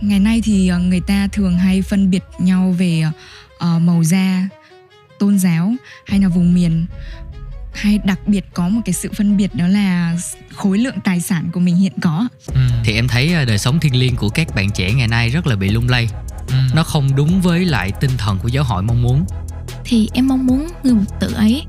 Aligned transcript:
ngày 0.00 0.20
nay 0.20 0.40
thì 0.44 0.70
uh, 0.76 0.80
người 0.80 1.00
ta 1.00 1.28
thường 1.32 1.58
hay 1.58 1.82
phân 1.82 2.10
biệt 2.10 2.24
nhau 2.38 2.74
về 2.78 3.04
uh, 3.06 3.82
màu 3.82 4.04
da 4.04 4.48
tôn 5.18 5.38
giáo 5.38 5.74
hay 6.06 6.20
là 6.20 6.28
vùng 6.28 6.54
miền 6.54 6.86
hay 7.74 7.98
đặc 8.04 8.18
biệt 8.26 8.44
có 8.54 8.68
một 8.68 8.80
cái 8.84 8.92
sự 8.92 9.10
phân 9.16 9.36
biệt 9.36 9.54
đó 9.54 9.66
là 9.68 10.16
khối 10.54 10.78
lượng 10.78 10.96
tài 11.04 11.20
sản 11.20 11.50
của 11.52 11.60
mình 11.60 11.76
hiện 11.76 11.92
có 12.00 12.28
ừ. 12.46 12.60
thì 12.84 12.94
em 12.94 13.08
thấy 13.08 13.34
ờ, 13.34 13.44
đời 13.44 13.58
sống 13.58 13.80
thiêng 13.80 13.96
liêng 13.96 14.16
của 14.16 14.28
các 14.28 14.54
bạn 14.54 14.70
trẻ 14.70 14.92
ngày 14.92 15.08
nay 15.08 15.28
rất 15.28 15.46
là 15.46 15.56
bị 15.56 15.68
lung 15.68 15.88
lay 15.88 16.08
ừ. 16.48 16.54
nó 16.74 16.82
không 16.82 17.16
đúng 17.16 17.40
với 17.40 17.64
lại 17.64 17.92
tinh 18.00 18.10
thần 18.18 18.38
của 18.38 18.48
giáo 18.48 18.64
hội 18.64 18.82
mong 18.82 19.02
muốn 19.02 19.24
thì 19.84 20.08
em 20.14 20.28
mong 20.28 20.46
muốn 20.46 20.68
người 20.82 20.94
mục 20.94 21.20
tử 21.20 21.32
ấy 21.34 21.64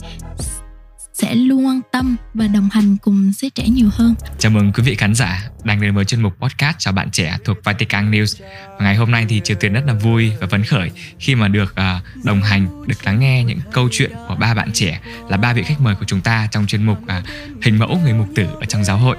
sẽ 1.21 1.35
luôn 1.35 1.65
quan 1.65 1.81
tâm 1.91 2.15
và 2.33 2.47
đồng 2.47 2.69
hành 2.69 2.97
cùng 2.97 3.31
giới 3.35 3.49
trẻ 3.49 3.67
nhiều 3.67 3.89
hơn. 3.91 4.15
Chào 4.37 4.51
mừng 4.51 4.71
quý 4.71 4.83
vị 4.83 4.95
khán 4.95 5.15
giả 5.15 5.49
đang 5.63 5.81
đến 5.81 5.95
với 5.95 6.05
chuyên 6.05 6.21
mục 6.21 6.33
podcast 6.39 6.75
chào 6.79 6.93
bạn 6.93 7.11
trẻ 7.11 7.37
thuộc 7.45 7.57
Vatican 7.63 8.11
News. 8.11 8.43
Và 8.77 8.85
ngày 8.85 8.95
hôm 8.95 9.11
nay 9.11 9.25
thì 9.29 9.41
Triều 9.43 9.57
Tiên 9.59 9.73
rất 9.73 9.83
là 9.87 9.93
vui 9.93 10.31
và 10.41 10.47
phấn 10.47 10.63
khởi 10.63 10.91
khi 11.19 11.35
mà 11.35 11.47
được 11.47 11.71
uh, 11.71 12.25
đồng 12.25 12.41
hành, 12.41 12.87
được 12.87 13.05
lắng 13.05 13.19
nghe 13.19 13.43
những 13.43 13.59
câu 13.71 13.89
chuyện 13.91 14.11
của 14.27 14.35
ba 14.35 14.53
bạn 14.53 14.69
trẻ 14.73 14.99
là 15.29 15.37
ba 15.37 15.53
vị 15.53 15.63
khách 15.63 15.81
mời 15.81 15.95
của 15.95 16.05
chúng 16.05 16.21
ta 16.21 16.47
trong 16.51 16.67
chuyên 16.67 16.83
mục 16.83 16.97
uh, 17.03 17.63
hình 17.63 17.79
mẫu 17.79 17.99
người 18.03 18.13
mục 18.13 18.27
tử 18.35 18.45
ở 18.59 18.65
trong 18.65 18.83
giáo 18.83 18.97
hội 18.97 19.17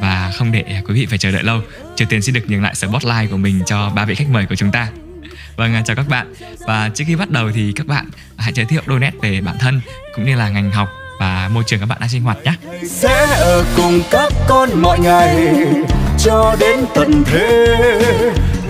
và 0.00 0.32
không 0.38 0.52
để 0.52 0.82
quý 0.88 0.94
vị 0.94 1.06
phải 1.06 1.18
chờ 1.18 1.30
đợi 1.30 1.42
lâu 1.42 1.60
Triều 1.96 2.08
Tiên 2.08 2.22
xin 2.22 2.34
được 2.34 2.50
nhường 2.50 2.62
lại 2.62 2.74
spotlight 2.74 3.30
của 3.30 3.36
mình 3.36 3.60
cho 3.66 3.90
ba 3.90 4.04
vị 4.04 4.14
khách 4.14 4.28
mời 4.28 4.46
của 4.46 4.54
chúng 4.54 4.72
ta 4.72 4.88
Vâng, 5.56 5.74
à, 5.74 5.82
chào 5.86 5.96
các 5.96 6.08
bạn 6.08 6.34
Và 6.66 6.90
trước 6.94 7.04
khi 7.06 7.16
bắt 7.16 7.30
đầu 7.30 7.50
thì 7.54 7.72
các 7.72 7.86
bạn 7.86 8.08
hãy 8.36 8.52
giới 8.52 8.66
thiệu 8.66 8.82
đôi 8.86 9.00
nét 9.00 9.12
về 9.22 9.40
bản 9.40 9.56
thân 9.60 9.80
cũng 10.14 10.24
như 10.24 10.36
là 10.36 10.48
ngành 10.48 10.70
học 10.70 10.88
và 11.18 11.48
môi 11.48 11.64
trường 11.66 11.80
các 11.80 11.86
bạn 11.86 11.98
đang 12.00 12.08
sinh 12.08 12.22
hoạt 12.22 12.38
nhé. 12.44 12.52
Sẽ 12.88 13.26
ở 13.40 13.64
cùng 13.76 14.00
các 14.10 14.32
con 14.48 14.82
mọi 14.82 14.98
ngày 15.00 15.54
cho 16.18 16.56
đến 16.60 16.84
tận 16.94 17.24
thế. 17.26 17.76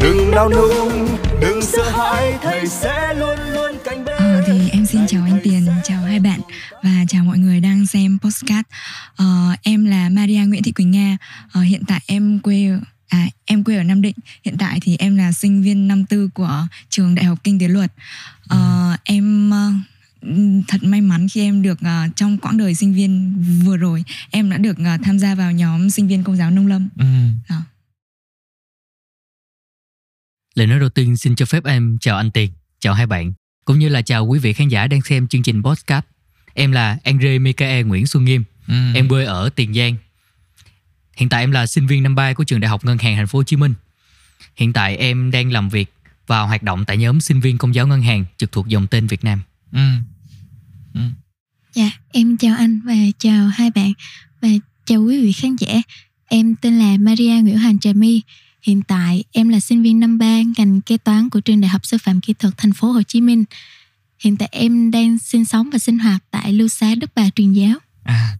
Đừng 0.02 0.30
nao 0.30 0.50
nung, 0.50 1.08
đừng 1.40 1.62
sợ 1.62 1.90
hãi, 1.90 2.34
thầy 2.42 2.66
sẽ 2.66 3.14
luôn 3.14 3.38
luôn 3.52 3.72
cạnh 3.84 4.04
bên. 4.04 4.16
Ờ, 4.18 4.42
thì 4.46 4.68
em 4.72 4.86
xin 4.86 5.06
chào 5.06 5.22
anh 5.24 5.40
Tiền, 5.42 5.66
chào 5.84 6.02
hai 6.02 6.20
bạn 6.20 6.40
và 6.82 7.04
chào 7.08 7.24
mọi 7.24 7.38
người 7.38 7.60
đang 7.60 7.86
xem 7.86 8.18
postcard. 8.22 8.68
Ờ, 9.16 9.26
em 9.62 9.84
là 9.84 10.08
Maria 10.08 10.38
Nguyễn 10.46 10.62
Thị 10.62 10.72
Quỳnh 10.72 10.90
Nga. 10.90 11.16
Ờ, 11.52 11.60
hiện 11.60 11.82
tại 11.88 12.00
em 12.06 12.38
quê 12.40 12.70
À, 13.08 13.26
em 13.44 13.64
quê 13.64 13.76
ở 13.76 13.82
Nam 13.82 14.02
Định. 14.02 14.14
Hiện 14.44 14.56
tại 14.58 14.78
thì 14.82 14.96
em 14.98 15.16
là 15.16 15.32
sinh 15.32 15.62
viên 15.62 15.88
năm 15.88 16.04
tư 16.04 16.28
của 16.34 16.66
trường 16.90 17.14
Đại 17.14 17.24
học 17.24 17.38
Kinh 17.44 17.58
tế 17.58 17.68
Luật. 17.68 17.92
Ờ, 18.48 18.96
em 19.04 19.50
thật 20.68 20.82
may 20.82 21.00
mắn 21.00 21.28
khi 21.28 21.40
em 21.40 21.62
được 21.62 21.78
uh, 21.80 22.16
trong 22.16 22.38
quãng 22.38 22.56
đời 22.56 22.74
sinh 22.74 22.94
viên 22.94 23.34
vừa 23.64 23.76
rồi 23.76 24.04
em 24.30 24.50
đã 24.50 24.58
được 24.58 24.76
uh, 24.80 25.00
tham 25.02 25.18
gia 25.18 25.34
vào 25.34 25.52
nhóm 25.52 25.90
sinh 25.90 26.08
viên 26.08 26.24
công 26.24 26.36
giáo 26.36 26.50
nông 26.50 26.66
lâm. 26.66 26.88
Ừ. 26.98 27.04
À. 27.48 27.62
Lời 30.54 30.66
nói 30.66 30.80
đầu 30.80 30.88
tiên 30.88 31.16
xin 31.16 31.36
cho 31.36 31.46
phép 31.46 31.64
em 31.64 31.98
chào 32.00 32.16
anh 32.16 32.30
Tiền, 32.30 32.50
chào 32.80 32.94
hai 32.94 33.06
bạn, 33.06 33.32
cũng 33.64 33.78
như 33.78 33.88
là 33.88 34.02
chào 34.02 34.26
quý 34.26 34.38
vị 34.38 34.52
khán 34.52 34.68
giả 34.68 34.86
đang 34.86 35.02
xem 35.02 35.28
chương 35.28 35.42
trình 35.42 35.62
podcast. 35.62 36.04
Em 36.54 36.72
là 36.72 36.98
Andre 37.04 37.38
Mikael 37.38 37.86
Nguyễn 37.86 38.06
Xuân 38.06 38.24
Nghiêm, 38.24 38.44
ừ. 38.68 38.74
em 38.94 39.08
quê 39.08 39.24
ở 39.24 39.50
Tiền 39.54 39.74
Giang. 39.74 39.96
Hiện 41.16 41.28
tại 41.28 41.42
em 41.42 41.50
là 41.50 41.66
sinh 41.66 41.86
viên 41.86 42.02
năm 42.02 42.14
ba 42.14 42.32
của 42.32 42.44
trường 42.44 42.60
Đại 42.60 42.68
học 42.68 42.84
Ngân 42.84 42.98
hàng 42.98 43.16
Thành 43.16 43.26
phố 43.26 43.38
Hồ 43.38 43.42
Chí 43.42 43.56
Minh. 43.56 43.74
Hiện 44.56 44.72
tại 44.72 44.96
em 44.96 45.30
đang 45.30 45.52
làm 45.52 45.68
việc 45.68 45.92
và 46.26 46.40
hoạt 46.40 46.62
động 46.62 46.84
tại 46.84 46.96
nhóm 46.96 47.20
sinh 47.20 47.40
viên 47.40 47.58
công 47.58 47.74
giáo 47.74 47.86
ngân 47.86 48.02
hàng 48.02 48.24
trực 48.36 48.52
thuộc 48.52 48.68
dòng 48.68 48.86
tên 48.86 49.06
Việt 49.06 49.24
Nam. 49.24 49.40
Ừ. 49.72 49.88
Ừ. 50.94 51.00
Dạ, 51.74 51.90
em 52.12 52.36
chào 52.36 52.56
anh 52.56 52.80
và 52.80 52.94
chào 53.18 53.48
hai 53.48 53.70
bạn 53.70 53.92
và 54.40 54.48
chào 54.84 55.02
quý 55.02 55.20
vị 55.20 55.32
khán 55.32 55.56
giả. 55.56 55.82
Em 56.28 56.54
tên 56.56 56.78
là 56.78 56.96
Maria 57.00 57.40
Nguyễn 57.42 57.58
Hoàng 57.58 57.78
Trà 57.78 57.92
My. 57.92 58.22
Hiện 58.62 58.82
tại 58.82 59.24
em 59.32 59.48
là 59.48 59.60
sinh 59.60 59.82
viên 59.82 60.00
năm 60.00 60.18
ba 60.18 60.40
ngành 60.56 60.80
kế 60.80 60.96
toán 60.98 61.30
của 61.30 61.40
trường 61.40 61.60
Đại 61.60 61.68
học 61.68 61.86
Sư 61.86 61.98
phạm 61.98 62.20
Kỹ 62.20 62.32
thuật 62.32 62.54
Thành 62.56 62.72
phố 62.72 62.92
Hồ 62.92 63.02
Chí 63.02 63.20
Minh. 63.20 63.44
Hiện 64.18 64.36
tại 64.36 64.48
em 64.52 64.90
đang 64.90 65.18
sinh 65.18 65.44
sống 65.44 65.70
và 65.72 65.78
sinh 65.78 65.98
hoạt 65.98 66.24
tại 66.30 66.52
lưu 66.52 66.68
xá 66.68 66.94
Đức 66.94 67.10
Bà 67.14 67.30
Truyền 67.30 67.52
giáo. 67.52 67.78
À, 68.04 68.36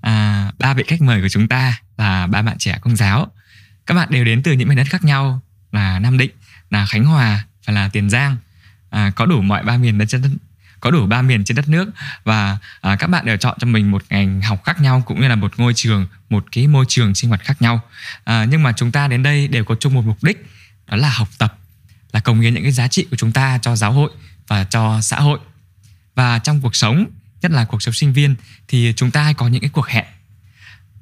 à, 0.00 0.52
ba 0.58 0.74
vị 0.74 0.84
khách 0.86 1.02
mời 1.02 1.22
của 1.22 1.28
chúng 1.28 1.48
ta 1.48 1.80
là 1.96 2.26
ba 2.26 2.42
bạn 2.42 2.56
trẻ 2.58 2.78
công 2.80 2.96
giáo. 2.96 3.32
Các 3.86 3.94
bạn 3.94 4.08
đều 4.10 4.24
đến 4.24 4.42
từ 4.42 4.52
những 4.52 4.68
miền 4.68 4.76
đất 4.76 4.86
khác 4.90 5.04
nhau 5.04 5.42
là 5.72 5.98
Nam 5.98 6.18
Định, 6.18 6.30
là 6.70 6.86
Khánh 6.86 7.04
Hòa 7.04 7.46
và 7.64 7.72
là 7.72 7.88
Tiền 7.88 8.10
Giang. 8.10 8.36
À, 8.90 9.12
có 9.16 9.26
đủ 9.26 9.42
mọi 9.42 9.64
ba 9.64 9.76
miền 9.76 9.98
đất 9.98 10.08
có 10.80 10.90
đủ 10.90 11.06
ba 11.06 11.22
miền 11.22 11.44
trên 11.44 11.56
đất 11.56 11.68
nước. 11.68 11.90
Và 12.24 12.58
à, 12.80 12.96
các 12.96 13.06
bạn 13.06 13.26
đều 13.26 13.36
chọn 13.36 13.56
cho 13.60 13.66
mình 13.66 13.90
một 13.90 14.02
ngành 14.10 14.42
học 14.42 14.64
khác 14.64 14.80
nhau 14.80 15.02
cũng 15.06 15.20
như 15.20 15.28
là 15.28 15.34
một 15.34 15.52
ngôi 15.56 15.72
trường 15.74 16.06
một 16.30 16.44
cái 16.52 16.66
môi 16.66 16.84
trường 16.88 17.14
sinh 17.14 17.30
hoạt 17.30 17.42
khác 17.44 17.62
nhau. 17.62 17.80
À, 18.24 18.44
nhưng 18.44 18.62
mà 18.62 18.72
chúng 18.72 18.92
ta 18.92 19.08
đến 19.08 19.22
đây 19.22 19.48
đều 19.48 19.64
có 19.64 19.74
chung 19.74 19.94
một 19.94 20.04
mục 20.06 20.24
đích 20.24 20.46
đó 20.86 20.96
là 20.96 21.08
học 21.08 21.28
tập 21.38 21.58
là 22.12 22.20
cống 22.20 22.40
hiến 22.40 22.54
những 22.54 22.62
cái 22.62 22.72
giá 22.72 22.88
trị 22.88 23.06
của 23.10 23.16
chúng 23.16 23.32
ta 23.32 23.58
cho 23.62 23.76
giáo 23.76 23.92
hội 23.92 24.10
và 24.48 24.64
cho 24.64 25.00
xã 25.00 25.20
hội. 25.20 25.38
Và 26.14 26.38
trong 26.38 26.60
cuộc 26.60 26.76
sống 26.76 27.06
nhất 27.42 27.50
là 27.50 27.64
cuộc 27.64 27.82
sống 27.82 27.94
sinh 27.94 28.12
viên 28.12 28.34
thì 28.68 28.92
chúng 28.96 29.10
ta 29.10 29.22
hay 29.22 29.34
có 29.34 29.48
những 29.48 29.60
cái 29.60 29.70
cuộc 29.70 29.88
hẹn. 29.88 30.04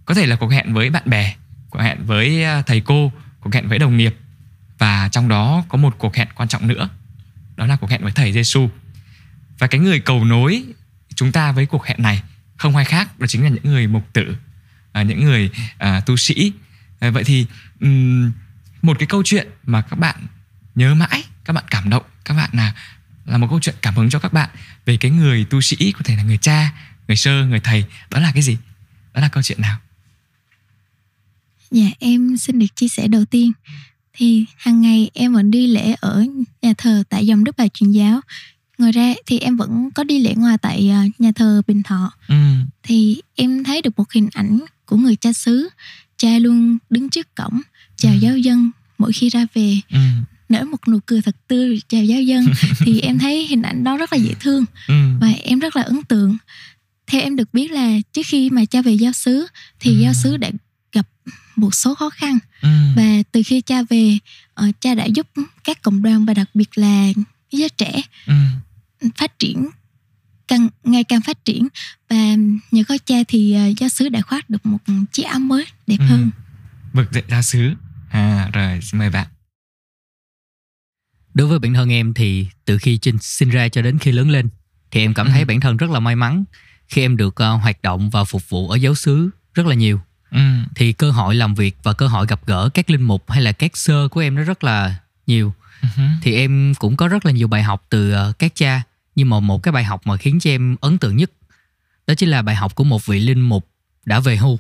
Có 0.05 0.15
thể 0.15 0.27
là 0.27 0.37
cuộc 0.37 0.49
hẹn 0.49 0.75
với 0.75 0.91
bạn 0.91 1.03
bè 1.07 1.35
cuộc 1.71 1.81
hẹn 1.81 2.07
với 2.07 2.45
à, 2.45 2.63
thầy 2.63 2.81
cô 2.81 3.13
cuộc 3.41 3.55
hẹn 3.55 3.69
với 3.69 3.79
đồng 3.79 3.97
nghiệp. 3.97 4.17
Và 4.79 5.09
trong 5.13 5.29
đó 5.29 5.65
có 5.69 5.79
một 5.79 5.95
cuộc 5.99 6.17
hẹn 6.17 6.29
quan 6.35 6.49
trọng 6.49 6.69
nữa 6.69 6.89
đó 7.57 7.67
là 7.67 7.77
cuộc 7.77 7.91
hẹn 7.91 8.03
với 8.03 8.13
thầy 8.13 8.33
Giêsu 8.33 8.69
và 9.59 9.67
cái 9.67 9.81
người 9.81 10.01
cầu 10.01 10.25
nối 10.25 10.65
chúng 11.15 11.33
ta 11.33 11.53
với 11.53 11.67
cuộc 11.67 11.87
hẹn 11.87 12.03
này 12.03 12.23
không 12.57 12.77
ai 12.77 12.85
khác 12.85 13.19
đó 13.19 13.27
chính 13.27 13.43
là 13.43 13.49
những 13.49 13.65
người 13.65 13.87
mục 13.87 14.13
tử 14.13 14.37
à, 14.93 15.03
những 15.03 15.25
người 15.25 15.51
à, 15.79 16.01
tu 16.01 16.17
sĩ. 16.17 16.53
À, 16.99 17.11
vậy 17.11 17.25
thì 17.25 17.47
um, 17.81 18.33
một 18.83 18.99
cái 18.99 19.07
câu 19.07 19.23
chuyện 19.25 19.49
mà 19.67 19.83
các 19.83 19.99
bạn 19.99 20.27
nhớ 20.75 20.95
mãi 20.95 21.25
các 21.45 21.53
bạn 21.53 21.65
cảm 21.71 21.91
động 21.91 22.03
các 22.25 22.35
bạn 22.35 22.51
là 22.53 22.73
là 23.25 23.39
một 23.39 23.47
câu 23.51 23.61
chuyện 23.61 23.75
cảm 23.83 23.95
hứng 23.95 24.11
cho 24.11 24.19
các 24.19 24.33
bạn 24.33 24.51
về 24.87 24.97
cái 24.97 25.11
người 25.11 25.45
tu 25.45 25.61
sĩ 25.61 25.93
có 25.93 26.01
thể 26.05 26.17
là 26.17 26.23
người 26.23 26.39
cha 26.39 26.73
người 27.09 27.17
sơ 27.17 27.47
người 27.47 27.61
thầy 27.61 27.85
đó 28.11 28.21
là 28.21 28.33
cái 28.35 28.43
gì? 28.43 28.57
Đó 29.15 29.21
là 29.21 29.29
câu 29.29 29.43
chuyện 29.43 29.61
nào? 29.61 29.79
Dạ 31.71 31.87
em 31.99 32.37
xin 32.37 32.59
được 32.59 32.77
chia 32.77 32.89
sẻ 32.89 33.09
đầu 33.09 33.25
tiên. 33.25 33.53
Thì 34.13 34.45
hàng 34.57 34.81
ngày 34.81 35.11
em 35.15 35.33
vẫn 35.33 35.51
đi 35.51 35.67
lễ 35.67 35.95
ở 36.01 36.27
nhà 36.63 36.73
thờ 36.79 37.03
tại 37.09 37.27
dòng 37.27 37.45
đức 37.45 37.57
bà 37.57 37.69
truyền 37.69 37.91
giáo 37.91 38.21
ngoài 38.79 38.93
ra 38.93 39.15
thì 39.27 39.39
em 39.39 39.57
vẫn 39.57 39.91
có 39.95 40.05
đi 40.05 40.19
lễ 40.19 40.35
ngoài 40.37 40.59
tại 40.59 40.91
ờ, 40.91 41.01
nhà 41.19 41.33
thờ 41.33 41.63
bình 41.67 41.83
thọ 41.83 42.13
ừ. 42.29 42.35
thì 42.83 43.21
em 43.35 43.65
thấy 43.65 43.83
được 43.83 43.99
một 43.99 44.13
hình 44.13 44.29
ảnh 44.33 44.61
của 44.87 44.97
người 44.97 45.17
cha 45.17 45.33
xứ 45.33 45.69
cha 46.17 46.39
luôn 46.39 46.79
đứng 46.91 47.09
trước 47.09 47.35
cổng 47.35 47.61
chào 47.97 48.13
ừ. 48.13 48.19
giáo 48.19 48.37
dân 48.37 48.71
mỗi 48.99 49.13
khi 49.13 49.29
ra 49.29 49.47
về 49.55 49.81
ừ. 49.91 49.99
nở 50.49 50.65
một 50.65 50.89
nụ 50.89 50.99
cười 51.07 51.23
thật 51.23 51.37
tươi 51.49 51.81
chào 51.89 52.05
giáo 52.05 52.23
dân 52.23 52.47
thì 52.79 53.01
em 53.01 53.19
thấy 53.19 53.47
hình 53.47 53.63
ảnh 53.63 53.85
đó 53.85 53.97
rất 53.97 54.13
là 54.13 54.19
dễ 54.19 54.35
thương 54.41 54.65
ừ. 54.89 54.95
và 55.21 55.29
em 55.43 55.59
rất 55.59 55.77
là 55.77 55.83
ấn 55.83 56.03
tượng 56.03 56.37
theo 57.07 57.21
em 57.21 57.37
được 57.37 57.55
biết 57.55 57.71
là 57.71 57.99
trước 58.13 58.23
khi 58.27 58.51
mà 58.51 58.65
cha 58.65 58.83
về 58.83 58.93
giáo 58.93 59.13
xứ 59.13 59.47
thì 59.81 59.91
ừ. 59.91 60.01
giáo 60.03 60.13
xứ 60.15 60.37
đã 60.37 60.51
gặp 60.93 61.07
một 61.57 61.75
số 61.75 61.95
khó 61.95 62.11
khăn 62.11 62.39
ừ. 62.63 62.69
và 62.97 63.23
từ 63.33 63.43
khi 63.47 63.61
cha 63.61 63.83
về 63.83 64.19
uh, 64.69 64.81
cha 64.81 64.95
đã 64.95 65.05
giúp 65.05 65.27
các 65.65 65.83
cộng 65.83 66.03
đoàn 66.03 66.25
và 66.25 66.35
đặc 66.35 66.51
biệt 66.55 66.79
là 66.79 67.13
giới 67.51 67.69
trẻ 67.69 68.03
ừ 68.27 68.35
phát 69.17 69.39
triển 69.39 69.69
càng 70.49 70.69
ngày 70.85 71.05
càng 71.05 71.21
phát 71.21 71.45
triển 71.45 71.69
và 72.11 72.17
nhờ 72.71 72.83
có 72.89 72.99
cha 73.07 73.17
thì 73.29 73.55
ờ, 73.55 73.73
giáo 73.79 73.89
sứ 73.89 74.09
đã 74.09 74.21
khoác 74.21 74.51
được 74.51 74.67
một 74.67 74.79
chiếc 75.13 75.23
áo 75.23 75.39
mới 75.39 75.67
đẹp 75.87 75.97
ừ. 75.99 76.05
hơn 76.05 76.31
vực 76.93 77.13
dậy 77.13 77.23
giáo 77.29 77.43
sứ 77.43 77.73
à 78.11 78.51
rồi 78.53 78.81
xin 78.83 78.99
mời 78.99 79.11
bạn 79.11 79.27
đối 81.35 81.47
với 81.47 81.59
bản 81.59 81.75
thân 81.75 81.93
em 81.93 82.15
thì 82.15 82.49
từ 82.65 82.79
khi 82.79 82.99
sinh 83.21 83.51
ra 83.51 83.69
cho 83.69 83.83
đến 83.83 83.99
khi 83.99 84.13
lớn 84.13 84.31
lên 84.31 84.49
thì 84.91 85.01
em 85.01 85.15
cảm 85.15 85.29
thấy 85.31 85.41
ừ. 85.41 85.45
bản 85.47 85.61
thân 85.61 85.77
rất 85.77 85.91
là 85.91 86.01
may 86.01 86.17
mắn 86.17 86.45
khi 86.89 87.03
em 87.03 87.17
được 87.17 87.35
uh, 87.55 87.63
hoạt 87.63 87.83
động 87.83 88.11
và 88.11 88.25
phục 88.25 88.49
vụ 88.49 88.69
ở 88.69 88.77
giáo 88.77 88.95
xứ 88.95 89.31
rất 89.55 89.67
là 89.67 89.75
nhiều 89.75 90.01
ừ. 90.31 90.41
thì 90.75 90.93
cơ 90.93 91.11
hội 91.11 91.35
làm 91.35 91.55
việc 91.55 91.77
và 91.83 91.93
cơ 91.93 92.07
hội 92.07 92.27
gặp 92.27 92.47
gỡ 92.47 92.69
các 92.75 92.91
linh 92.91 93.03
mục 93.03 93.31
hay 93.31 93.43
là 93.43 93.53
các 93.53 93.77
sơ 93.77 94.09
của 94.09 94.21
em 94.21 94.35
nó 94.35 94.43
rất 94.43 94.65
là 94.65 94.95
nhiều 95.27 95.55
uh-huh. 95.81 96.11
thì 96.23 96.35
em 96.35 96.75
cũng 96.79 96.97
có 96.97 97.09
rất 97.09 97.27
là 97.27 97.33
nhiều 97.33 97.49
bài 97.49 97.63
học 97.63 97.87
từ 97.89 98.13
ờ, 98.13 98.33
các 98.39 98.53
cha. 98.55 98.83
Nhưng 99.15 99.31
mà 99.31 99.41
một 99.41 99.63
cái 99.63 99.73
bài 99.73 99.85
học 99.85 100.07
mà 100.07 100.17
khiến 100.17 100.41
cho 100.41 100.51
em 100.51 100.77
ấn 100.81 100.99
tượng 100.99 101.17
nhất, 101.17 101.31
đó 102.07 102.15
chính 102.15 102.29
là 102.29 102.43
bài 102.43 102.55
học 102.55 102.75
của 102.75 102.85
một 102.85 103.07
vị 103.07 103.21
linh 103.21 103.41
mục 103.41 103.69
đã 104.05 104.21
về 104.21 104.37
hưu, 104.37 104.59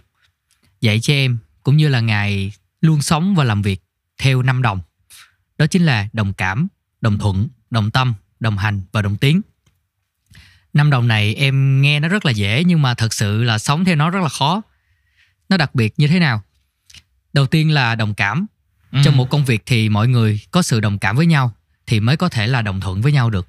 dạy 0.80 1.00
cho 1.00 1.14
em 1.14 1.38
cũng 1.62 1.76
như 1.76 1.88
là 1.88 2.00
ngài 2.00 2.52
luôn 2.80 3.02
sống 3.02 3.34
và 3.34 3.44
làm 3.44 3.62
việc 3.62 3.82
theo 4.18 4.42
năm 4.42 4.62
đồng. 4.62 4.80
Đó 5.58 5.66
chính 5.66 5.86
là 5.86 6.08
đồng 6.12 6.32
cảm, 6.32 6.68
đồng 7.00 7.18
thuận, 7.18 7.48
đồng 7.70 7.90
tâm, 7.90 8.14
đồng 8.40 8.58
hành 8.58 8.82
và 8.92 9.02
đồng 9.02 9.16
tiến 9.16 9.42
năm 10.76 10.90
đồng 10.90 11.08
này 11.08 11.34
em 11.34 11.82
nghe 11.82 12.00
nó 12.00 12.08
rất 12.08 12.26
là 12.26 12.32
dễ 12.32 12.64
nhưng 12.64 12.82
mà 12.82 12.94
thật 12.94 13.14
sự 13.14 13.42
là 13.42 13.58
sống 13.58 13.84
theo 13.84 13.96
nó 13.96 14.10
rất 14.10 14.20
là 14.22 14.28
khó. 14.28 14.62
Nó 15.48 15.56
đặc 15.56 15.74
biệt 15.74 15.94
như 15.96 16.08
thế 16.08 16.18
nào? 16.18 16.42
Đầu 17.32 17.46
tiên 17.46 17.70
là 17.70 17.94
đồng 17.94 18.14
cảm 18.14 18.46
ừ. 18.96 19.00
trong 19.04 19.16
một 19.16 19.31
công 19.31 19.44
việc 19.44 19.62
thì 19.66 19.88
mọi 19.88 20.08
người 20.08 20.40
có 20.50 20.62
sự 20.62 20.81
đồng 20.81 20.98
cảm 20.98 21.16
với 21.16 21.26
nhau 21.26 21.52
thì 21.87 22.00
mới 22.00 22.16
có 22.16 22.28
thể 22.28 22.46
là 22.46 22.62
đồng 22.62 22.81
thuận 22.81 23.02
với 23.02 23.12
nhau 23.12 23.31
được 23.31 23.48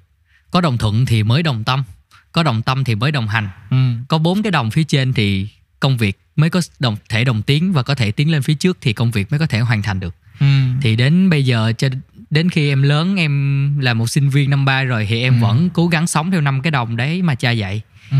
có 0.50 0.60
đồng 0.60 0.78
thuận 0.78 1.06
thì 1.06 1.22
mới 1.22 1.42
đồng 1.42 1.64
tâm 1.64 1.84
có 2.32 2.42
đồng 2.42 2.62
tâm 2.62 2.84
thì 2.84 2.94
mới 2.94 3.12
đồng 3.12 3.28
hành 3.28 3.48
ừ. 3.70 3.76
có 4.08 4.18
bốn 4.18 4.42
cái 4.42 4.50
đồng 4.50 4.70
phía 4.70 4.84
trên 4.84 5.12
thì 5.12 5.48
công 5.80 5.96
việc 5.96 6.18
mới 6.36 6.50
có 6.50 6.60
đồng 6.78 6.96
thể 7.08 7.24
đồng 7.24 7.42
tiến 7.42 7.72
và 7.72 7.82
có 7.82 7.94
thể 7.94 8.12
tiến 8.12 8.30
lên 8.30 8.42
phía 8.42 8.54
trước 8.54 8.78
thì 8.80 8.92
công 8.92 9.10
việc 9.10 9.30
mới 9.30 9.38
có 9.40 9.46
thể 9.46 9.60
hoàn 9.60 9.82
thành 9.82 10.00
được 10.00 10.14
ừ. 10.40 10.46
thì 10.82 10.96
đến 10.96 11.30
bây 11.30 11.44
giờ 11.44 11.72
cho 11.78 11.88
đến 12.30 12.50
khi 12.50 12.68
em 12.68 12.82
lớn 12.82 13.16
em 13.16 13.78
là 13.78 13.94
một 13.94 14.06
sinh 14.06 14.30
viên 14.30 14.50
năm 14.50 14.64
ba 14.64 14.82
rồi 14.82 15.06
thì 15.08 15.22
em 15.22 15.34
ừ. 15.34 15.42
vẫn 15.42 15.70
cố 15.70 15.88
gắng 15.88 16.06
sống 16.06 16.30
theo 16.30 16.40
năm 16.40 16.62
cái 16.62 16.70
đồng 16.70 16.96
đấy 16.96 17.22
mà 17.22 17.34
cha 17.34 17.50
dạy 17.50 17.82
ừ. 18.10 18.16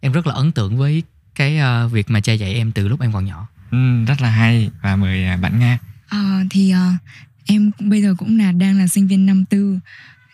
em 0.00 0.12
rất 0.12 0.26
là 0.26 0.34
ấn 0.34 0.52
tượng 0.52 0.76
với 0.76 1.02
cái 1.34 1.58
uh, 1.86 1.92
việc 1.92 2.10
mà 2.10 2.20
cha 2.20 2.32
dạy 2.32 2.54
em 2.54 2.72
từ 2.72 2.88
lúc 2.88 3.00
em 3.00 3.12
còn 3.12 3.24
nhỏ 3.24 3.48
ừ, 3.70 4.04
rất 4.04 4.20
là 4.20 4.30
hay 4.30 4.70
và 4.82 4.96
mời 4.96 5.24
à, 5.24 5.36
bạn 5.36 5.58
nghe 5.58 5.78
à, 6.08 6.44
thì 6.50 6.74
uh, 6.74 7.00
em 7.44 7.70
bây 7.80 8.02
giờ 8.02 8.14
cũng 8.18 8.38
là 8.38 8.52
đang 8.52 8.78
là 8.78 8.86
sinh 8.86 9.06
viên 9.06 9.26
năm 9.26 9.44
tư 9.44 9.78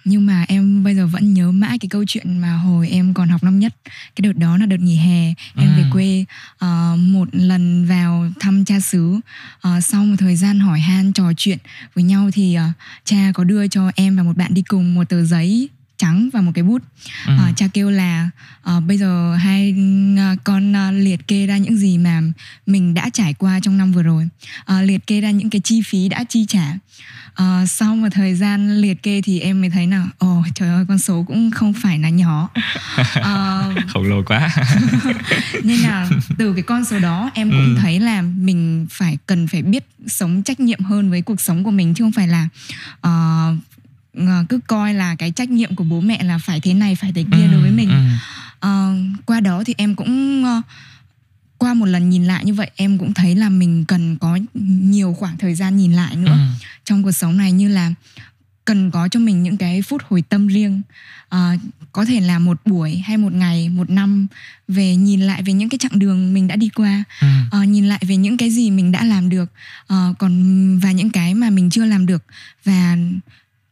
nhưng 0.04 0.26
mà 0.26 0.44
em 0.48 0.84
bây 0.84 0.94
giờ 0.94 1.06
vẫn 1.06 1.34
nhớ 1.34 1.52
mãi 1.52 1.78
cái 1.78 1.88
câu 1.88 2.04
chuyện 2.06 2.38
mà 2.38 2.52
hồi 2.52 2.88
em 2.88 3.14
còn 3.14 3.28
học 3.28 3.42
năm 3.42 3.58
nhất. 3.58 3.74
Cái 4.16 4.22
đợt 4.22 4.36
đó 4.36 4.56
là 4.56 4.66
đợt 4.66 4.80
nghỉ 4.80 4.96
hè 4.96 5.26
em 5.56 5.68
ừ. 5.76 5.76
về 5.76 5.84
quê 5.92 6.24
uh, 6.64 6.98
một 6.98 7.28
lần 7.32 7.86
vào 7.86 8.30
thăm 8.40 8.64
cha 8.64 8.80
xứ. 8.80 9.20
Uh, 9.68 9.84
sau 9.84 10.04
một 10.04 10.16
thời 10.18 10.36
gian 10.36 10.60
hỏi 10.60 10.80
han 10.80 11.12
trò 11.12 11.32
chuyện 11.36 11.58
với 11.94 12.04
nhau 12.04 12.30
thì 12.32 12.56
uh, 12.58 12.74
cha 13.04 13.32
có 13.34 13.44
đưa 13.44 13.68
cho 13.68 13.90
em 13.94 14.16
và 14.16 14.22
một 14.22 14.36
bạn 14.36 14.54
đi 14.54 14.62
cùng 14.62 14.94
một 14.94 15.08
tờ 15.08 15.24
giấy 15.24 15.68
trắng 15.98 16.30
và 16.32 16.40
một 16.40 16.52
cái 16.54 16.64
bút. 16.64 16.82
Ừ. 17.26 17.32
uh, 17.34 17.56
cha 17.56 17.66
kêu 17.74 17.90
là 17.90 18.30
uh, 18.76 18.84
bây 18.84 18.98
giờ 18.98 19.34
hai 19.34 19.74
uh, 20.14 20.44
con 20.44 20.72
uh, 20.72 20.94
liệt 21.04 21.28
kê 21.28 21.46
ra 21.46 21.56
những 21.56 21.76
gì 21.76 21.98
mà 21.98 22.20
mình 22.66 22.94
đã 22.94 23.10
trải 23.12 23.34
qua 23.34 23.60
trong 23.62 23.78
năm 23.78 23.92
vừa 23.92 24.02
rồi. 24.02 24.28
Uh, 24.72 24.84
liệt 24.84 25.06
kê 25.06 25.20
ra 25.20 25.30
những 25.30 25.50
cái 25.50 25.60
chi 25.60 25.82
phí 25.86 26.08
đã 26.08 26.24
chi 26.28 26.46
trả. 26.48 26.72
Uh, 27.42 27.68
sau 27.68 27.96
một 27.96 28.08
thời 28.12 28.34
gian 28.34 28.80
liệt 28.80 29.02
kê 29.02 29.22
thì 29.24 29.40
em 29.40 29.60
mới 29.60 29.70
thấy 29.70 29.86
là 29.86 30.06
ồ 30.18 30.38
oh, 30.38 30.46
trời 30.54 30.68
ơi 30.68 30.84
con 30.88 30.98
số 30.98 31.24
cũng 31.26 31.50
không 31.50 31.72
phải 31.72 31.98
là 31.98 32.08
nhỏ. 32.08 32.48
Uh, 33.00 33.88
khổng 33.88 34.04
lồ 34.04 34.22
quá. 34.22 34.50
Nên 35.62 35.78
là 35.78 36.08
từ 36.38 36.52
cái 36.52 36.62
con 36.62 36.84
số 36.84 36.98
đó 36.98 37.30
em 37.34 37.50
cũng 37.50 37.74
ừ. 37.74 37.80
thấy 37.80 38.00
là 38.00 38.22
mình 38.22 38.86
phải 38.90 39.18
cần 39.26 39.46
phải 39.46 39.62
biết 39.62 39.84
sống 40.06 40.42
trách 40.42 40.60
nhiệm 40.60 40.80
hơn 40.80 41.10
với 41.10 41.22
cuộc 41.22 41.40
sống 41.40 41.64
của 41.64 41.70
mình 41.70 41.94
chứ 41.94 42.04
không 42.04 42.12
phải 42.12 42.28
là 42.28 42.48
uh, 43.06 43.58
cứ 44.48 44.60
coi 44.66 44.94
là 44.94 45.14
cái 45.14 45.30
trách 45.30 45.50
nhiệm 45.50 45.74
của 45.74 45.84
bố 45.84 46.00
mẹ 46.00 46.22
là 46.22 46.38
phải 46.38 46.60
thế 46.60 46.74
này 46.74 46.94
phải 46.94 47.12
thế 47.12 47.24
kia 47.32 47.42
ừ, 47.42 47.52
đối 47.52 47.60
với 47.60 47.70
mình 47.70 47.90
ừ. 48.60 48.68
uh, 48.68 49.26
qua 49.26 49.40
đó 49.40 49.62
thì 49.66 49.74
em 49.76 49.94
cũng 49.94 50.44
uh, 50.44 50.64
qua 51.58 51.74
một 51.74 51.86
lần 51.86 52.10
nhìn 52.10 52.24
lại 52.24 52.44
như 52.44 52.54
vậy 52.54 52.70
em 52.76 52.98
cũng 52.98 53.14
thấy 53.14 53.34
là 53.34 53.48
mình 53.48 53.84
cần 53.84 54.16
có 54.18 54.38
nhiều 54.54 55.14
khoảng 55.18 55.36
thời 55.38 55.54
gian 55.54 55.76
nhìn 55.76 55.92
lại 55.92 56.16
nữa 56.16 56.32
ừ. 56.32 56.66
trong 56.84 57.02
cuộc 57.02 57.12
sống 57.12 57.36
này 57.36 57.52
như 57.52 57.68
là 57.68 57.90
cần 58.64 58.90
có 58.90 59.08
cho 59.08 59.20
mình 59.20 59.42
những 59.42 59.56
cái 59.56 59.82
phút 59.82 60.02
hồi 60.08 60.22
tâm 60.22 60.46
riêng 60.46 60.82
à, 61.28 61.56
có 61.92 62.04
thể 62.04 62.20
là 62.20 62.38
một 62.38 62.60
buổi 62.64 62.96
hay 62.96 63.16
một 63.16 63.32
ngày 63.32 63.68
một 63.68 63.90
năm 63.90 64.26
về 64.68 64.96
nhìn 64.96 65.20
lại 65.20 65.42
về 65.42 65.52
những 65.52 65.68
cái 65.68 65.78
chặng 65.78 65.98
đường 65.98 66.34
mình 66.34 66.48
đã 66.48 66.56
đi 66.56 66.68
qua 66.68 67.04
ừ. 67.20 67.26
à, 67.50 67.64
nhìn 67.64 67.88
lại 67.88 68.00
về 68.08 68.16
những 68.16 68.36
cái 68.36 68.50
gì 68.50 68.70
mình 68.70 68.92
đã 68.92 69.04
làm 69.04 69.28
được 69.28 69.52
à, 69.86 70.08
còn 70.18 70.78
và 70.78 70.92
những 70.92 71.10
cái 71.10 71.34
mà 71.34 71.50
mình 71.50 71.70
chưa 71.70 71.84
làm 71.84 72.06
được 72.06 72.24
và 72.64 72.96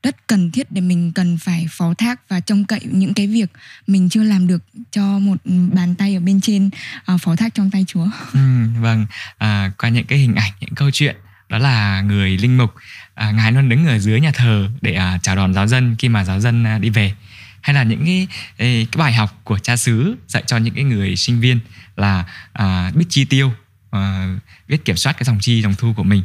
rất 0.02 0.26
cần 0.26 0.50
thiết 0.50 0.72
để 0.72 0.80
mình 0.80 1.12
cần 1.12 1.38
phải 1.38 1.66
phó 1.70 1.94
thác 1.98 2.28
và 2.28 2.40
trông 2.40 2.64
cậy 2.64 2.80
những 2.84 3.14
cái 3.14 3.26
việc 3.26 3.50
mình 3.86 4.08
chưa 4.08 4.22
làm 4.22 4.46
được 4.46 4.62
cho 4.90 5.18
một 5.18 5.36
bàn 5.72 5.94
tay 5.94 6.14
ở 6.14 6.20
bên 6.20 6.40
trên 6.40 6.70
uh, 7.14 7.20
phó 7.20 7.36
thác 7.36 7.54
trong 7.54 7.70
tay 7.70 7.84
Chúa. 7.88 8.08
Ừ, 8.32 8.40
vâng, 8.80 9.06
à, 9.38 9.72
qua 9.78 9.90
những 9.90 10.06
cái 10.06 10.18
hình 10.18 10.34
ảnh, 10.34 10.52
những 10.60 10.74
câu 10.74 10.90
chuyện 10.90 11.16
đó 11.48 11.58
là 11.58 12.00
người 12.00 12.38
linh 12.38 12.56
mục. 12.56 12.74
À, 13.14 13.30
ngài 13.30 13.52
luôn 13.52 13.68
đứng 13.68 13.86
ở 13.86 13.98
dưới 13.98 14.20
nhà 14.20 14.30
thờ 14.34 14.70
để 14.80 14.94
à, 14.94 15.18
chào 15.22 15.36
đón 15.36 15.54
giáo 15.54 15.66
dân 15.66 15.96
khi 15.98 16.08
mà 16.08 16.24
giáo 16.24 16.40
dân 16.40 16.64
à, 16.64 16.78
đi 16.78 16.90
về. 16.90 17.14
Hay 17.60 17.74
là 17.74 17.82
những 17.82 18.04
cái, 18.04 18.26
cái 18.58 18.86
bài 18.96 19.12
học 19.12 19.40
của 19.44 19.58
cha 19.58 19.76
xứ 19.76 20.16
dạy 20.28 20.42
cho 20.46 20.56
những 20.56 20.74
cái 20.74 20.84
người 20.84 21.16
sinh 21.16 21.40
viên 21.40 21.60
là 21.96 22.24
à, 22.52 22.92
biết 22.94 23.04
chi 23.08 23.24
tiêu 23.24 23.52
à, 23.90 24.34
biết 24.68 24.84
kiểm 24.84 24.96
soát 24.96 25.12
cái 25.12 25.24
dòng 25.24 25.38
chi 25.40 25.62
dòng 25.62 25.74
thu 25.78 25.92
của 25.96 26.02
mình 26.02 26.22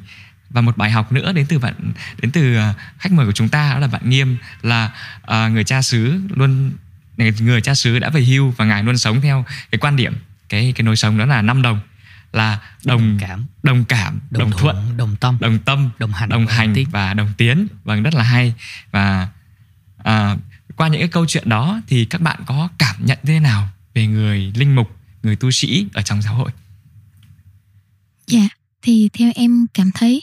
và 0.49 0.61
một 0.61 0.77
bài 0.77 0.91
học 0.91 1.11
nữa 1.11 1.31
đến 1.31 1.45
từ 1.49 1.59
bạn 1.59 1.73
đến 2.21 2.31
từ 2.31 2.55
à, 2.55 2.73
khách 2.99 3.11
mời 3.11 3.25
của 3.25 3.31
chúng 3.31 3.49
ta 3.49 3.73
đó 3.73 3.79
là 3.79 3.87
bạn 3.87 4.09
nghiêm 4.09 4.37
là 4.61 4.91
uh, 5.23 5.51
người 5.51 5.63
cha 5.63 5.81
xứ 5.81 6.19
luôn 6.29 6.71
người 7.17 7.61
cha 7.61 7.75
xứ 7.75 7.99
đã 7.99 8.09
về 8.09 8.21
hưu 8.21 8.53
và 8.57 8.65
ngài 8.65 8.83
luôn 8.83 8.97
sống 8.97 9.21
theo 9.21 9.45
cái 9.71 9.79
quan 9.79 9.95
điểm 9.95 10.15
cái 10.49 10.73
cái 10.75 10.83
nối 10.83 10.95
sống 10.95 11.17
đó 11.17 11.25
là 11.25 11.41
năm 11.41 11.61
đồng 11.61 11.79
là 12.33 12.59
đồng, 12.85 12.97
đồng 12.97 13.17
cảm. 13.19 13.45
đồng 13.63 13.85
cảm 13.85 14.19
đồng, 14.29 14.49
đồng 14.49 14.59
thuận 14.59 14.97
đồng 14.97 15.15
tâm 15.15 15.37
đồng 15.39 15.59
tâm 15.59 15.89
đồng 15.99 16.11
hành 16.11 16.29
đồng 16.29 16.47
hành 16.47 16.73
và, 16.73 16.81
và 16.91 17.13
đồng 17.13 17.33
tiến. 17.37 17.67
Vâng 17.83 18.03
rất 18.03 18.13
là 18.13 18.23
hay. 18.23 18.53
Và 18.91 19.27
à, 20.03 20.37
qua 20.75 20.87
những 20.87 21.01
cái 21.01 21.09
câu 21.09 21.25
chuyện 21.27 21.49
đó 21.49 21.81
thì 21.87 22.05
các 22.05 22.21
bạn 22.21 22.39
có 22.45 22.69
cảm 22.77 22.95
nhận 23.05 23.17
thế 23.23 23.39
nào 23.39 23.69
về 23.93 24.07
người 24.07 24.51
linh 24.55 24.75
mục 24.75 24.97
người 25.23 25.35
tu 25.35 25.51
sĩ 25.51 25.87
ở 25.93 26.01
trong 26.01 26.21
giáo 26.21 26.33
hội? 26.33 26.51
Dạ 28.27 28.56
thì 28.81 29.09
theo 29.13 29.31
em 29.35 29.65
cảm 29.73 29.91
thấy 29.93 30.21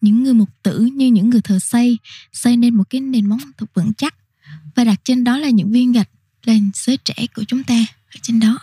những 0.00 0.22
người 0.22 0.34
mục 0.34 0.50
tử 0.62 0.88
như 0.92 1.06
những 1.06 1.30
người 1.30 1.40
thợ 1.40 1.58
xây 1.58 1.98
xây 2.32 2.56
nên 2.56 2.74
một 2.74 2.84
cái 2.90 3.00
nền 3.00 3.26
móng 3.26 3.40
thật 3.58 3.66
vững 3.74 3.92
chắc. 3.94 4.14
Và 4.76 4.84
đặt 4.84 5.00
trên 5.04 5.24
đó 5.24 5.38
là 5.38 5.50
những 5.50 5.72
viên 5.72 5.92
gạch 5.92 6.08
là 6.44 6.54
giới 6.74 6.96
trẻ 6.96 7.14
của 7.34 7.44
chúng 7.44 7.64
ta 7.64 7.84
ở 8.14 8.18
trên 8.22 8.40
đó. 8.40 8.58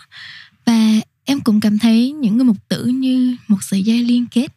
Và 0.65 1.01
em 1.25 1.39
cũng 1.39 1.59
cảm 1.59 1.79
thấy 1.79 2.11
những 2.11 2.37
người 2.37 2.45
mục 2.45 2.57
tử 2.67 2.85
như 2.85 3.37
một 3.47 3.57
sợi 3.61 3.83
dây 3.83 4.03
liên 4.03 4.25
kết 4.31 4.47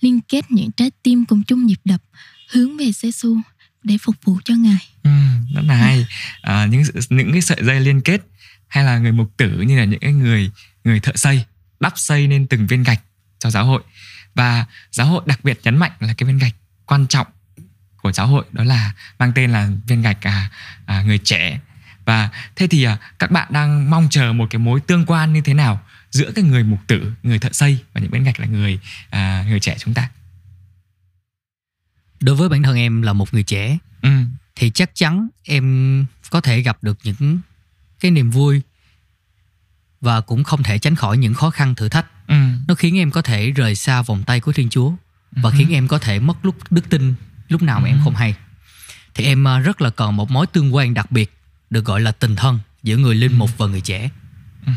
liên 0.00 0.20
kết 0.20 0.50
những 0.50 0.72
trái 0.72 0.90
tim 1.02 1.24
cùng 1.24 1.42
chung 1.42 1.66
nhịp 1.66 1.80
đập 1.84 2.02
hướng 2.50 2.76
về 2.76 2.92
giê 2.92 3.08
-xu 3.08 3.40
để 3.82 3.98
phục 4.00 4.16
vụ 4.24 4.38
cho 4.44 4.54
ngài. 4.54 4.88
Ừ, 5.02 5.10
rất 5.54 5.62
là 5.66 5.74
hay. 5.74 6.06
À, 6.42 6.66
những 6.66 6.82
những 7.10 7.32
cái 7.32 7.40
sợi 7.40 7.58
dây 7.62 7.80
liên 7.80 8.00
kết 8.00 8.20
hay 8.68 8.84
là 8.84 8.98
người 8.98 9.12
mục 9.12 9.36
tử 9.36 9.60
như 9.60 9.78
là 9.78 9.84
những 9.84 10.00
cái 10.00 10.12
người 10.12 10.50
người 10.84 11.00
thợ 11.00 11.12
xây 11.14 11.44
đắp 11.80 11.92
xây 11.96 12.26
nên 12.26 12.46
từng 12.46 12.66
viên 12.66 12.82
gạch 12.82 13.00
cho 13.38 13.50
giáo 13.50 13.64
hội 13.64 13.82
và 14.34 14.64
giáo 14.90 15.06
hội 15.06 15.22
đặc 15.26 15.44
biệt 15.44 15.60
nhấn 15.62 15.76
mạnh 15.76 15.92
là 16.00 16.14
cái 16.14 16.26
viên 16.26 16.38
gạch 16.38 16.54
quan 16.86 17.06
trọng 17.06 17.26
của 18.02 18.12
giáo 18.12 18.26
hội 18.26 18.44
đó 18.52 18.64
là 18.64 18.92
mang 19.18 19.32
tên 19.34 19.50
là 19.50 19.70
viên 19.86 20.02
gạch 20.02 20.26
à, 20.26 20.50
à, 20.86 21.02
người 21.02 21.18
trẻ. 21.18 21.60
Và 22.04 22.28
thế 22.56 22.66
thì 22.66 22.84
à, 22.84 22.98
các 23.18 23.30
bạn 23.30 23.48
đang 23.50 23.90
mong 23.90 24.08
chờ 24.10 24.32
một 24.32 24.46
cái 24.50 24.58
mối 24.58 24.80
tương 24.80 25.06
quan 25.06 25.32
như 25.32 25.40
thế 25.40 25.54
nào 25.54 25.80
giữa 26.10 26.32
cái 26.34 26.44
người 26.44 26.64
mục 26.64 26.78
tử 26.86 27.12
người 27.22 27.38
thợ 27.38 27.52
xây 27.52 27.78
và 27.92 28.00
những 28.00 28.10
viên 28.10 28.24
gạch 28.24 28.40
là 28.40 28.46
người 28.46 28.80
à, 29.10 29.44
người 29.48 29.60
trẻ 29.60 29.76
chúng 29.78 29.94
ta? 29.94 30.08
Đối 32.20 32.36
với 32.36 32.48
bản 32.48 32.62
thân 32.62 32.76
em 32.76 33.02
là 33.02 33.12
một 33.12 33.34
người 33.34 33.42
trẻ 33.42 33.78
ừ. 34.02 34.10
thì 34.56 34.70
chắc 34.70 34.90
chắn 34.94 35.28
em 35.44 36.06
có 36.30 36.40
thể 36.40 36.60
gặp 36.60 36.78
được 36.82 36.98
những 37.04 37.40
cái 38.00 38.10
niềm 38.10 38.30
vui 38.30 38.62
và 40.00 40.20
cũng 40.20 40.44
không 40.44 40.62
thể 40.62 40.78
tránh 40.78 40.94
khỏi 40.94 41.18
những 41.18 41.34
khó 41.34 41.50
khăn 41.50 41.74
thử 41.74 41.88
thách 41.88 42.06
ừ. 42.30 42.36
nó 42.68 42.74
khiến 42.74 42.98
em 42.98 43.10
có 43.10 43.22
thể 43.22 43.50
rời 43.50 43.74
xa 43.74 44.02
vòng 44.02 44.22
tay 44.26 44.40
của 44.40 44.52
thiên 44.52 44.70
chúa 44.70 44.92
và 45.32 45.50
ừ. 45.50 45.54
khiến 45.58 45.70
em 45.70 45.88
có 45.88 45.98
thể 45.98 46.20
mất 46.20 46.44
lúc 46.44 46.56
đức 46.70 46.90
tin 46.90 47.14
lúc 47.48 47.62
nào 47.62 47.80
mà 47.80 47.88
ừ. 47.88 47.92
em 47.92 48.00
không 48.04 48.14
hay 48.14 48.34
thì 49.14 49.24
em 49.24 49.48
à, 49.48 49.58
rất 49.58 49.80
là 49.80 49.90
cần 49.90 50.16
một 50.16 50.30
mối 50.30 50.46
tương 50.46 50.74
quan 50.74 50.94
đặc 50.94 51.12
biệt 51.12 51.32
được 51.70 51.84
gọi 51.84 52.00
là 52.00 52.12
tình 52.12 52.36
thân 52.36 52.58
giữa 52.82 52.96
người 52.96 53.14
linh 53.14 53.38
mục 53.38 53.58
và 53.58 53.66
người 53.66 53.80
trẻ 53.80 54.10
ừ. 54.66 54.72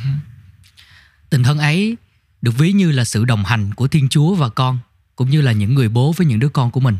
tình 1.29 1.43
thân 1.43 1.57
ấy 1.59 1.97
được 2.41 2.57
ví 2.57 2.71
như 2.71 2.91
là 2.91 3.03
sự 3.03 3.25
đồng 3.25 3.43
hành 3.43 3.73
của 3.73 3.87
thiên 3.87 4.09
chúa 4.09 4.35
và 4.35 4.49
con 4.49 4.79
cũng 5.15 5.29
như 5.29 5.41
là 5.41 5.51
những 5.51 5.73
người 5.73 5.89
bố 5.89 6.11
với 6.11 6.27
những 6.27 6.39
đứa 6.39 6.49
con 6.49 6.71
của 6.71 6.79
mình 6.79 6.97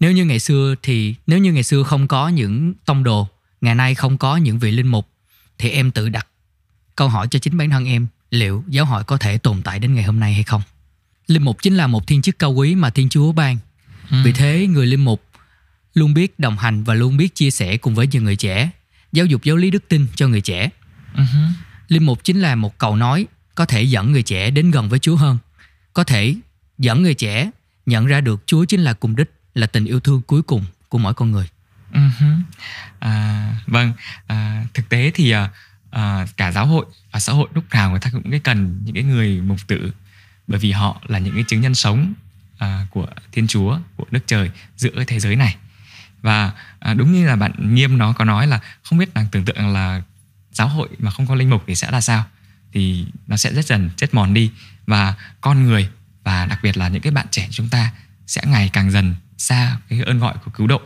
nếu 0.00 0.12
như 0.12 0.24
ngày 0.24 0.38
xưa 0.38 0.74
thì 0.82 1.14
nếu 1.26 1.38
như 1.38 1.52
ngày 1.52 1.62
xưa 1.62 1.82
không 1.82 2.08
có 2.08 2.28
những 2.28 2.74
tông 2.84 3.04
đồ 3.04 3.28
ngày 3.60 3.74
nay 3.74 3.94
không 3.94 4.18
có 4.18 4.36
những 4.36 4.58
vị 4.58 4.70
linh 4.70 4.86
mục 4.86 5.08
thì 5.58 5.70
em 5.70 5.90
tự 5.90 6.08
đặt 6.08 6.26
câu 6.96 7.08
hỏi 7.08 7.28
cho 7.30 7.38
chính 7.38 7.56
bản 7.56 7.70
thân 7.70 7.84
em 7.84 8.06
liệu 8.30 8.64
giáo 8.68 8.84
hội 8.84 9.04
có 9.04 9.16
thể 9.16 9.38
tồn 9.38 9.62
tại 9.62 9.78
đến 9.78 9.94
ngày 9.94 10.04
hôm 10.04 10.20
nay 10.20 10.34
hay 10.34 10.42
không 10.42 10.62
linh 11.26 11.42
mục 11.42 11.62
chính 11.62 11.76
là 11.76 11.86
một 11.86 12.06
thiên 12.06 12.22
chức 12.22 12.38
cao 12.38 12.52
quý 12.52 12.74
mà 12.74 12.90
thiên 12.90 13.08
chúa 13.08 13.32
ban 13.32 13.58
ừ. 14.10 14.16
vì 14.24 14.32
thế 14.32 14.66
người 14.66 14.86
linh 14.86 15.04
mục 15.04 15.24
luôn 15.94 16.14
biết 16.14 16.38
đồng 16.38 16.58
hành 16.58 16.84
và 16.84 16.94
luôn 16.94 17.16
biết 17.16 17.34
chia 17.34 17.50
sẻ 17.50 17.76
cùng 17.76 17.94
với 17.94 18.06
những 18.06 18.24
người 18.24 18.36
trẻ 18.36 18.70
giáo 19.12 19.26
dục 19.26 19.42
giáo 19.44 19.56
lý 19.56 19.70
đức 19.70 19.88
tin 19.88 20.06
cho 20.14 20.28
người 20.28 20.40
trẻ 20.40 20.68
uh-huh. 21.14 21.48
linh 21.88 22.06
mục 22.06 22.24
chính 22.24 22.40
là 22.40 22.54
một 22.54 22.78
cầu 22.78 22.96
nói 22.96 23.26
có 23.54 23.66
thể 23.66 23.82
dẫn 23.82 24.12
người 24.12 24.22
trẻ 24.22 24.50
đến 24.50 24.70
gần 24.70 24.88
với 24.88 24.98
chúa 24.98 25.16
hơn 25.16 25.38
có 25.92 26.04
thể 26.04 26.34
dẫn 26.78 27.02
người 27.02 27.14
trẻ 27.14 27.50
nhận 27.86 28.06
ra 28.06 28.20
được 28.20 28.42
chúa 28.46 28.64
chính 28.64 28.80
là 28.80 28.92
cùng 28.92 29.16
đích 29.16 29.30
là 29.54 29.66
tình 29.66 29.84
yêu 29.84 30.00
thương 30.00 30.22
cuối 30.22 30.42
cùng 30.42 30.64
của 30.88 30.98
mỗi 30.98 31.14
con 31.14 31.30
người 31.30 31.48
uh-huh. 31.92 32.40
à, 32.98 33.54
vâng 33.66 33.92
à, 34.26 34.66
thực 34.74 34.88
tế 34.88 35.10
thì 35.14 35.30
à, 35.30 35.50
à, 35.90 36.26
cả 36.36 36.52
giáo 36.52 36.66
hội 36.66 36.86
và 37.12 37.20
xã 37.20 37.32
hội 37.32 37.48
lúc 37.54 37.64
nào 37.70 37.90
người 37.90 38.00
ta 38.00 38.10
cũng 38.10 38.30
cái 38.30 38.40
cần 38.40 38.80
những 38.84 38.94
cái 38.94 39.04
người 39.04 39.40
mục 39.40 39.58
tử. 39.66 39.92
Bởi 40.46 40.58
vì 40.58 40.72
họ 40.72 41.00
là 41.06 41.18
những 41.18 41.34
cái 41.34 41.44
chứng 41.48 41.60
nhân 41.60 41.74
sống 41.74 42.14
à, 42.58 42.86
của 42.90 43.06
thiên 43.32 43.46
chúa 43.46 43.78
của 43.96 44.04
nước 44.10 44.20
trời 44.26 44.50
giữa 44.76 44.90
cái 44.96 45.04
thế 45.04 45.20
giới 45.20 45.36
này. 45.36 45.56
Và 46.22 46.52
à, 46.78 46.94
đúng 46.94 47.12
như 47.12 47.26
là 47.26 47.36
bạn 47.36 47.74
nghiêm 47.74 47.98
nó 47.98 48.12
có 48.12 48.24
nói 48.24 48.46
là 48.46 48.60
không 48.82 48.98
biết 48.98 49.08
là 49.14 49.26
tưởng 49.32 49.44
tượng 49.44 49.68
là 49.68 50.02
giáo 50.52 50.68
hội 50.68 50.88
mà 50.98 51.10
không 51.10 51.26
có 51.26 51.34
linh 51.34 51.50
mục 51.50 51.64
thì 51.66 51.74
sẽ 51.74 51.90
là 51.90 52.00
sao. 52.00 52.24
Thì 52.72 53.06
nó 53.26 53.36
sẽ 53.36 53.52
rất 53.52 53.66
dần 53.66 53.90
chết 53.96 54.14
mòn 54.14 54.34
đi. 54.34 54.50
Và 54.86 55.14
con 55.40 55.64
người 55.64 55.88
và 56.24 56.46
đặc 56.46 56.58
biệt 56.62 56.76
là 56.76 56.88
những 56.88 57.02
cái 57.02 57.12
bạn 57.12 57.26
trẻ 57.30 57.48
chúng 57.50 57.68
ta 57.68 57.92
sẽ 58.26 58.42
ngày 58.46 58.70
càng 58.72 58.90
dần 58.90 59.14
xa 59.38 59.76
cái 59.88 60.00
ơn 60.00 60.18
gọi 60.18 60.34
của 60.44 60.50
cứu 60.50 60.66
độ 60.66 60.80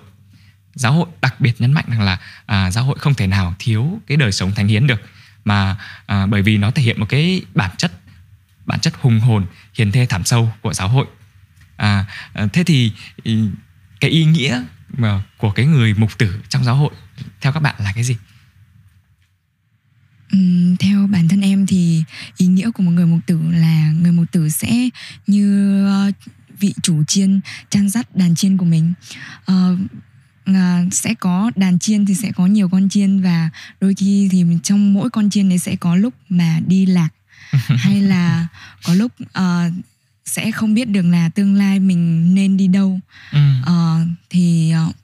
giáo 0.75 0.93
hội 0.93 1.07
đặc 1.23 1.41
biệt 1.41 1.61
nhấn 1.61 1.73
mạnh 1.73 1.85
rằng 1.89 2.03
là 2.03 2.19
à, 2.47 2.71
giáo 2.71 2.85
hội 2.85 2.99
không 2.99 3.15
thể 3.15 3.27
nào 3.27 3.55
thiếu 3.59 4.01
cái 4.07 4.17
đời 4.17 4.33
sống 4.33 4.55
thánh 4.55 4.69
hiến 4.69 4.87
được. 4.87 5.03
Mà 5.45 5.77
à, 6.07 6.27
bởi 6.27 6.43
vì 6.43 6.59
nó 6.59 6.71
thể 6.71 6.83
hiện 6.83 7.01
một 7.01 7.07
cái 7.09 7.43
bản 7.55 7.71
chất 7.77 7.93
bản 8.67 8.81
chất 8.81 8.95
hùng 9.01 9.21
hồn 9.21 9.47
hiền 9.75 9.93
thê 9.93 10.07
thảm 10.07 10.25
sâu 10.25 10.53
của 10.61 10.75
giáo 10.75 10.89
hội. 10.89 11.07
À, 11.77 12.05
à 12.33 12.47
thế 12.53 12.65
thì 12.65 12.93
ừ, 13.25 13.49
cái 14.01 14.11
ý 14.11 14.25
nghĩa 14.25 14.63
mà 14.89 15.23
của 15.39 15.51
cái 15.51 15.67
người 15.67 15.95
mục 15.95 16.19
tử 16.19 16.43
trong 16.49 16.65
giáo 16.65 16.75
hội 16.75 16.91
theo 17.41 17.53
các 17.53 17.61
bạn 17.61 17.75
là 17.79 17.93
cái 17.93 18.05
gì? 18.05 18.17
Um, 20.33 20.77
theo 20.77 21.07
bản 21.07 21.29
thân 21.29 21.41
em 21.41 21.67
thì 21.67 22.05
ý 22.37 22.47
nghĩa 22.47 22.71
của 22.71 22.83
một 22.83 22.91
người 22.91 23.07
mục 23.07 23.21
tử 23.27 23.41
là 23.51 23.93
người 24.01 24.13
mục 24.13 24.27
tử 24.33 24.49
sẽ 24.49 24.89
như 25.27 25.87
uh, 26.09 26.15
vị 26.59 26.75
chủ 26.83 27.05
chiên 27.05 27.41
chăn 27.71 27.89
dắt 27.89 28.17
đàn 28.17 28.35
chiên 28.35 28.57
của 28.57 28.65
mình. 28.65 28.93
Uh, 29.53 29.79
uh, 30.51 30.95
sẽ 30.95 31.15
có 31.15 31.51
đàn 31.57 31.79
chiên 31.79 32.07
thì 32.07 32.15
sẽ 32.15 32.33
có 32.33 32.47
nhiều 32.47 32.69
con 32.69 32.89
chiên 32.89 33.21
và 33.21 33.51
đôi 33.81 33.95
khi 33.95 34.29
thì 34.33 34.45
trong 34.63 34.95
mỗi 34.95 35.11
con 35.11 35.31
chiên 35.31 35.49
đấy 35.49 35.59
sẽ 35.59 35.77
có 35.77 35.97
lúc 35.97 36.15
mà 36.29 36.61
đi 36.67 36.87
lạc 36.87 37.09
hay 37.69 38.03
là 38.03 38.47
có 38.85 38.95
lúc 38.95 39.13
uh, 39.23 39.73
sẽ 40.25 40.51
không 40.51 40.75
biết 40.75 40.85
được 40.85 41.03
là 41.03 41.29
tương 41.29 41.55
lai 41.55 41.81
mình 41.81 42.35
nên 42.35 42.57
đi 42.57 42.67
đâu 42.67 43.01
ừ. 43.33 43.39
uh, 43.63 44.09
thì 44.31 44.75
uh, 44.89 44.95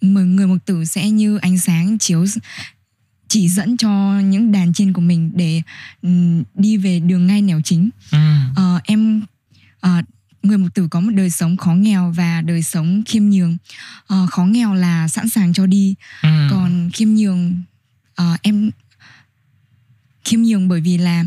người 0.00 0.46
mục 0.46 0.58
tử 0.66 0.84
sẽ 0.84 1.10
như 1.10 1.36
ánh 1.36 1.58
sáng 1.58 1.98
chiếu 1.98 2.26
chỉ 3.28 3.48
dẫn 3.48 3.76
cho 3.76 4.20
những 4.20 4.52
đàn 4.52 4.72
chiên 4.72 4.92
của 4.92 5.00
mình 5.00 5.30
để 5.34 5.62
um, 6.02 6.42
đi 6.54 6.76
về 6.76 7.00
đường 7.00 7.26
ngay 7.26 7.42
nẻo 7.42 7.60
chính 7.64 7.90
ừ. 8.10 8.18
uh, 8.50 8.82
em 8.84 9.22
uh, 9.86 10.04
người 10.46 10.58
mục 10.58 10.74
tử 10.74 10.88
có 10.90 11.00
một 11.00 11.10
đời 11.14 11.30
sống 11.30 11.56
khó 11.56 11.74
nghèo 11.74 12.12
và 12.16 12.40
đời 12.40 12.62
sống 12.62 13.02
khiêm 13.06 13.30
nhường. 13.30 13.56
Uh, 14.12 14.30
khó 14.30 14.44
nghèo 14.44 14.74
là 14.74 15.08
sẵn 15.08 15.28
sàng 15.28 15.52
cho 15.52 15.66
đi. 15.66 15.94
Ừ. 16.22 16.28
còn 16.50 16.90
khiêm 16.92 17.08
nhường 17.08 17.62
uh, 18.22 18.42
em 18.42 18.70
khiêm 20.24 20.42
nhường 20.42 20.68
bởi 20.68 20.80
vì 20.80 20.98
là 20.98 21.24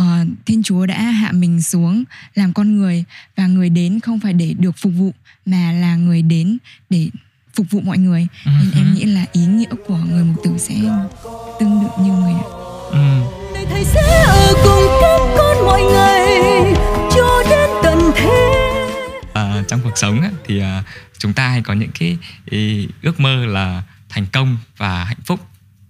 uh, 0.00 0.04
thiên 0.46 0.62
chúa 0.62 0.86
đã 0.86 1.00
hạ 1.02 1.32
mình 1.32 1.62
xuống 1.62 2.04
làm 2.34 2.52
con 2.52 2.76
người 2.76 3.04
và 3.36 3.46
người 3.46 3.70
đến 3.70 4.00
không 4.00 4.20
phải 4.20 4.32
để 4.32 4.54
được 4.58 4.76
phục 4.76 4.92
vụ 4.96 5.12
mà 5.46 5.72
là 5.72 5.96
người 5.96 6.22
đến 6.22 6.58
để 6.90 7.10
phục 7.54 7.70
vụ 7.70 7.80
mọi 7.80 7.98
người. 7.98 8.22
Uh 8.22 8.46
nên 8.46 8.70
em 8.74 8.94
nghĩ 8.94 9.04
là 9.04 9.24
ý 9.32 9.46
nghĩa 9.46 9.74
của 9.86 9.96
người 9.96 10.24
mục 10.24 10.44
tử 10.44 10.50
sẽ 10.58 10.74
tương 11.60 11.84
tự 11.84 12.02
như 12.04 12.12
người 12.12 12.34
ừ. 12.90 12.98
thầy 13.70 13.84
sẽ 13.84 14.24
ở 14.26 14.52
cùng 14.64 14.88
các 15.00 15.20
con 15.38 15.66
mọi 15.66 15.82
ngày 15.82 16.57
cuộc 19.98 20.06
sống 20.06 20.20
ấy, 20.20 20.30
thì 20.44 20.60
uh, 20.60 20.84
chúng 21.18 21.32
ta 21.32 21.48
hay 21.48 21.62
có 21.62 21.74
những 21.74 21.90
cái 21.98 22.18
ý, 22.44 22.88
ước 23.02 23.20
mơ 23.20 23.46
là 23.46 23.82
thành 24.08 24.26
công 24.26 24.58
và 24.76 25.04
hạnh 25.04 25.22
phúc. 25.24 25.48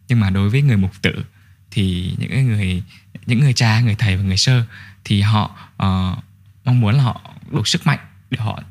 Nhưng 0.09 0.21
mà 0.21 0.31
đối 0.31 0.51
với 0.51 0.63
người 0.63 0.77
mục 0.77 1.03
tử 1.03 1.25
thì 1.71 2.15
những 2.19 2.47
người 2.47 2.83
những 3.27 3.41
người 3.41 3.53
cha 3.53 3.81
người 3.81 3.95
thầy 3.95 4.17
và 4.17 4.23
người 4.23 4.37
sơ 4.37 4.65
thì 5.05 5.21
họ 5.21 5.45
uh, 5.73 6.25
mong 6.65 6.81
muốn 6.81 6.95
là 6.95 7.03
họ 7.03 7.21
đủ 7.51 7.65
sức 7.65 7.87
mạnh 7.87 7.99
để 8.31 8.39
họ 8.41 8.63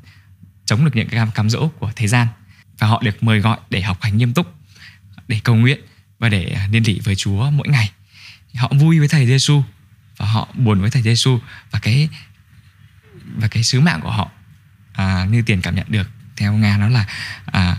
chống 0.64 0.84
được 0.84 0.90
những 0.96 1.08
cái 1.08 1.18
cam, 1.18 1.30
cám 1.30 1.50
dỗ 1.50 1.68
của 1.78 1.92
thế 1.96 2.06
gian. 2.06 2.26
Và 2.78 2.86
họ 2.86 3.02
được 3.04 3.22
mời 3.22 3.40
gọi 3.40 3.58
để 3.70 3.82
học 3.82 4.02
hành 4.02 4.16
nghiêm 4.16 4.34
túc 4.34 4.54
để 5.28 5.40
cầu 5.44 5.56
nguyện 5.56 5.80
và 6.18 6.28
để 6.28 6.56
liên 6.72 6.82
lỉ 6.86 7.00
với 7.04 7.16
Chúa 7.16 7.50
mỗi 7.50 7.68
ngày. 7.68 7.90
Họ 8.54 8.68
vui 8.72 8.98
với 8.98 9.08
thầy 9.08 9.26
Giêsu 9.26 9.62
và 10.16 10.26
họ 10.26 10.48
buồn 10.54 10.80
với 10.80 10.90
thầy 10.90 11.02
Giêsu 11.02 11.38
và 11.70 11.78
cái 11.78 12.08
và 13.36 13.48
cái 13.48 13.62
sứ 13.62 13.80
mạng 13.80 14.00
của 14.02 14.10
họ 14.10 14.30
à, 14.98 15.26
như 15.30 15.42
tiền 15.42 15.60
cảm 15.60 15.74
nhận 15.74 15.86
được 15.88 16.10
theo 16.36 16.52
nga 16.52 16.76
nó 16.78 16.88
là 16.88 17.06
à, 17.46 17.76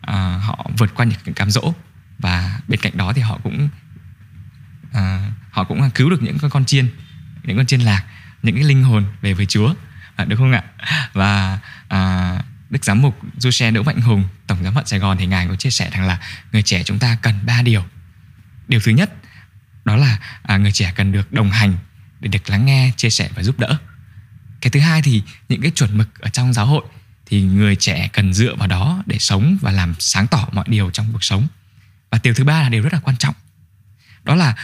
à, 0.00 0.40
họ 0.42 0.66
vượt 0.78 0.94
qua 0.94 1.06
những 1.06 1.34
cám 1.34 1.50
dỗ 1.50 1.74
và 2.18 2.60
bên 2.68 2.80
cạnh 2.80 2.96
đó 2.96 3.12
thì 3.12 3.22
họ 3.22 3.38
cũng 3.42 3.68
à, 4.92 5.30
họ 5.50 5.64
cũng 5.64 5.90
cứu 5.90 6.10
được 6.10 6.22
những 6.22 6.38
con 6.50 6.64
chiên 6.64 6.90
những 7.42 7.56
con 7.56 7.66
chiên 7.66 7.80
lạc 7.80 8.04
những 8.42 8.54
cái 8.54 8.64
linh 8.64 8.82
hồn 8.82 9.04
về 9.20 9.32
với 9.32 9.46
Chúa. 9.46 9.74
À, 10.16 10.24
được 10.24 10.36
không 10.36 10.52
ạ? 10.52 10.62
Và 11.12 11.58
à, 11.88 12.38
Đức 12.70 12.84
Giám 12.84 13.02
mục 13.02 13.20
du 13.36 13.50
xe 13.50 13.70
Đỗ 13.70 13.82
Mạnh 13.82 14.00
Hùng 14.00 14.24
Tổng 14.46 14.64
giám 14.64 14.74
phận 14.74 14.86
Sài 14.86 14.98
Gòn 14.98 15.16
thì 15.18 15.26
ngài 15.26 15.48
có 15.48 15.56
chia 15.56 15.70
sẻ 15.70 15.90
rằng 15.92 16.06
là 16.06 16.18
người 16.52 16.62
trẻ 16.62 16.82
chúng 16.82 16.98
ta 16.98 17.16
cần 17.22 17.34
ba 17.46 17.62
điều. 17.62 17.84
Điều 18.68 18.80
thứ 18.80 18.92
nhất 18.92 19.12
đó 19.84 19.96
là 19.96 20.18
à, 20.42 20.56
người 20.56 20.72
trẻ 20.72 20.92
cần 20.96 21.12
được 21.12 21.32
đồng 21.32 21.50
hành 21.50 21.74
để 22.20 22.28
được 22.28 22.50
lắng 22.50 22.66
nghe 22.66 22.92
chia 22.96 23.10
sẻ 23.10 23.28
và 23.34 23.42
giúp 23.42 23.58
đỡ 23.58 23.78
cái 24.62 24.70
thứ 24.70 24.80
hai 24.80 25.02
thì 25.02 25.22
những 25.48 25.62
cái 25.62 25.70
chuẩn 25.70 25.98
mực 25.98 26.20
ở 26.20 26.28
trong 26.28 26.52
giáo 26.52 26.66
hội 26.66 26.84
thì 27.26 27.42
người 27.42 27.76
trẻ 27.76 28.08
cần 28.12 28.34
dựa 28.34 28.54
vào 28.54 28.68
đó 28.68 29.02
để 29.06 29.18
sống 29.18 29.58
và 29.60 29.70
làm 29.70 29.94
sáng 29.98 30.26
tỏ 30.26 30.48
mọi 30.52 30.64
điều 30.68 30.90
trong 30.90 31.12
cuộc 31.12 31.24
sống. 31.24 31.46
Và 32.10 32.18
điều 32.22 32.34
thứ 32.34 32.44
ba 32.44 32.62
là 32.62 32.68
điều 32.68 32.82
rất 32.82 32.92
là 32.92 33.00
quan 33.00 33.16
trọng. 33.16 33.34
Đó 34.24 34.34
là 34.34 34.56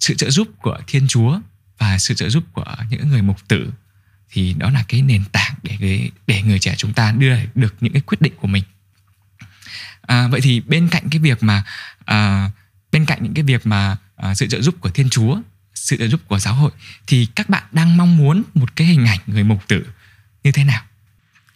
sự 0.00 0.14
trợ 0.14 0.30
giúp 0.30 0.48
của 0.62 0.78
thiên 0.86 1.08
chúa 1.08 1.40
và 1.78 1.98
sự 1.98 2.14
trợ 2.14 2.28
giúp 2.28 2.44
của 2.52 2.76
những 2.90 3.08
người 3.08 3.22
mục 3.22 3.48
tử 3.48 3.72
thì 4.30 4.54
đó 4.58 4.70
là 4.70 4.84
cái 4.88 5.02
nền 5.02 5.24
tảng 5.24 5.54
để 5.62 6.10
để 6.26 6.42
người 6.42 6.58
trẻ 6.58 6.74
chúng 6.76 6.92
ta 6.92 7.12
đưa 7.12 7.36
được 7.54 7.74
những 7.80 7.92
cái 7.92 8.02
quyết 8.02 8.20
định 8.20 8.32
của 8.40 8.48
mình. 8.48 8.64
À, 10.00 10.28
vậy 10.28 10.40
thì 10.40 10.60
bên 10.60 10.88
cạnh 10.88 11.08
cái 11.10 11.18
việc 11.18 11.42
mà 11.42 11.64
à, 12.04 12.50
bên 12.92 13.06
cạnh 13.06 13.18
những 13.22 13.34
cái 13.34 13.44
việc 13.44 13.66
mà 13.66 13.96
à, 14.16 14.34
sự 14.34 14.46
trợ 14.46 14.60
giúp 14.60 14.74
của 14.80 14.90
thiên 14.90 15.10
chúa 15.10 15.40
sự 15.78 15.96
trợ 15.96 16.08
giúp 16.08 16.20
của 16.28 16.38
giáo 16.38 16.54
hội 16.54 16.70
thì 17.06 17.26
các 17.34 17.48
bạn 17.48 17.62
đang 17.72 17.96
mong 17.96 18.16
muốn 18.16 18.42
một 18.54 18.76
cái 18.76 18.86
hình 18.86 19.06
ảnh 19.06 19.18
người 19.26 19.44
mục 19.44 19.68
tử 19.68 19.86
như 20.44 20.52
thế 20.52 20.64
nào? 20.64 20.82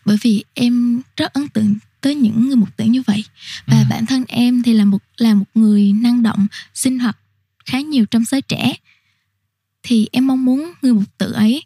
Bởi 0.04 0.16
vì 0.22 0.44
em 0.54 1.02
rất 1.16 1.32
ấn 1.32 1.48
tượng 1.48 1.74
tới 2.00 2.14
những 2.14 2.46
người 2.46 2.56
mục 2.56 2.76
tử 2.76 2.84
như 2.84 3.02
vậy. 3.02 3.24
Và 3.66 3.78
ừ. 3.78 3.84
bản 3.90 4.06
thân 4.06 4.24
em 4.28 4.62
thì 4.62 4.72
là 4.72 4.84
một 4.84 5.02
là 5.16 5.34
một 5.34 5.44
người 5.54 5.92
năng 5.92 6.22
động 6.22 6.46
sinh 6.74 6.98
hoạt 6.98 7.16
khá 7.64 7.80
nhiều 7.80 8.06
trong 8.06 8.24
giới 8.24 8.42
trẻ. 8.42 8.74
Thì 9.82 10.08
em 10.12 10.26
mong 10.26 10.44
muốn 10.44 10.72
người 10.82 10.92
mục 10.92 11.18
tử 11.18 11.32
ấy 11.32 11.62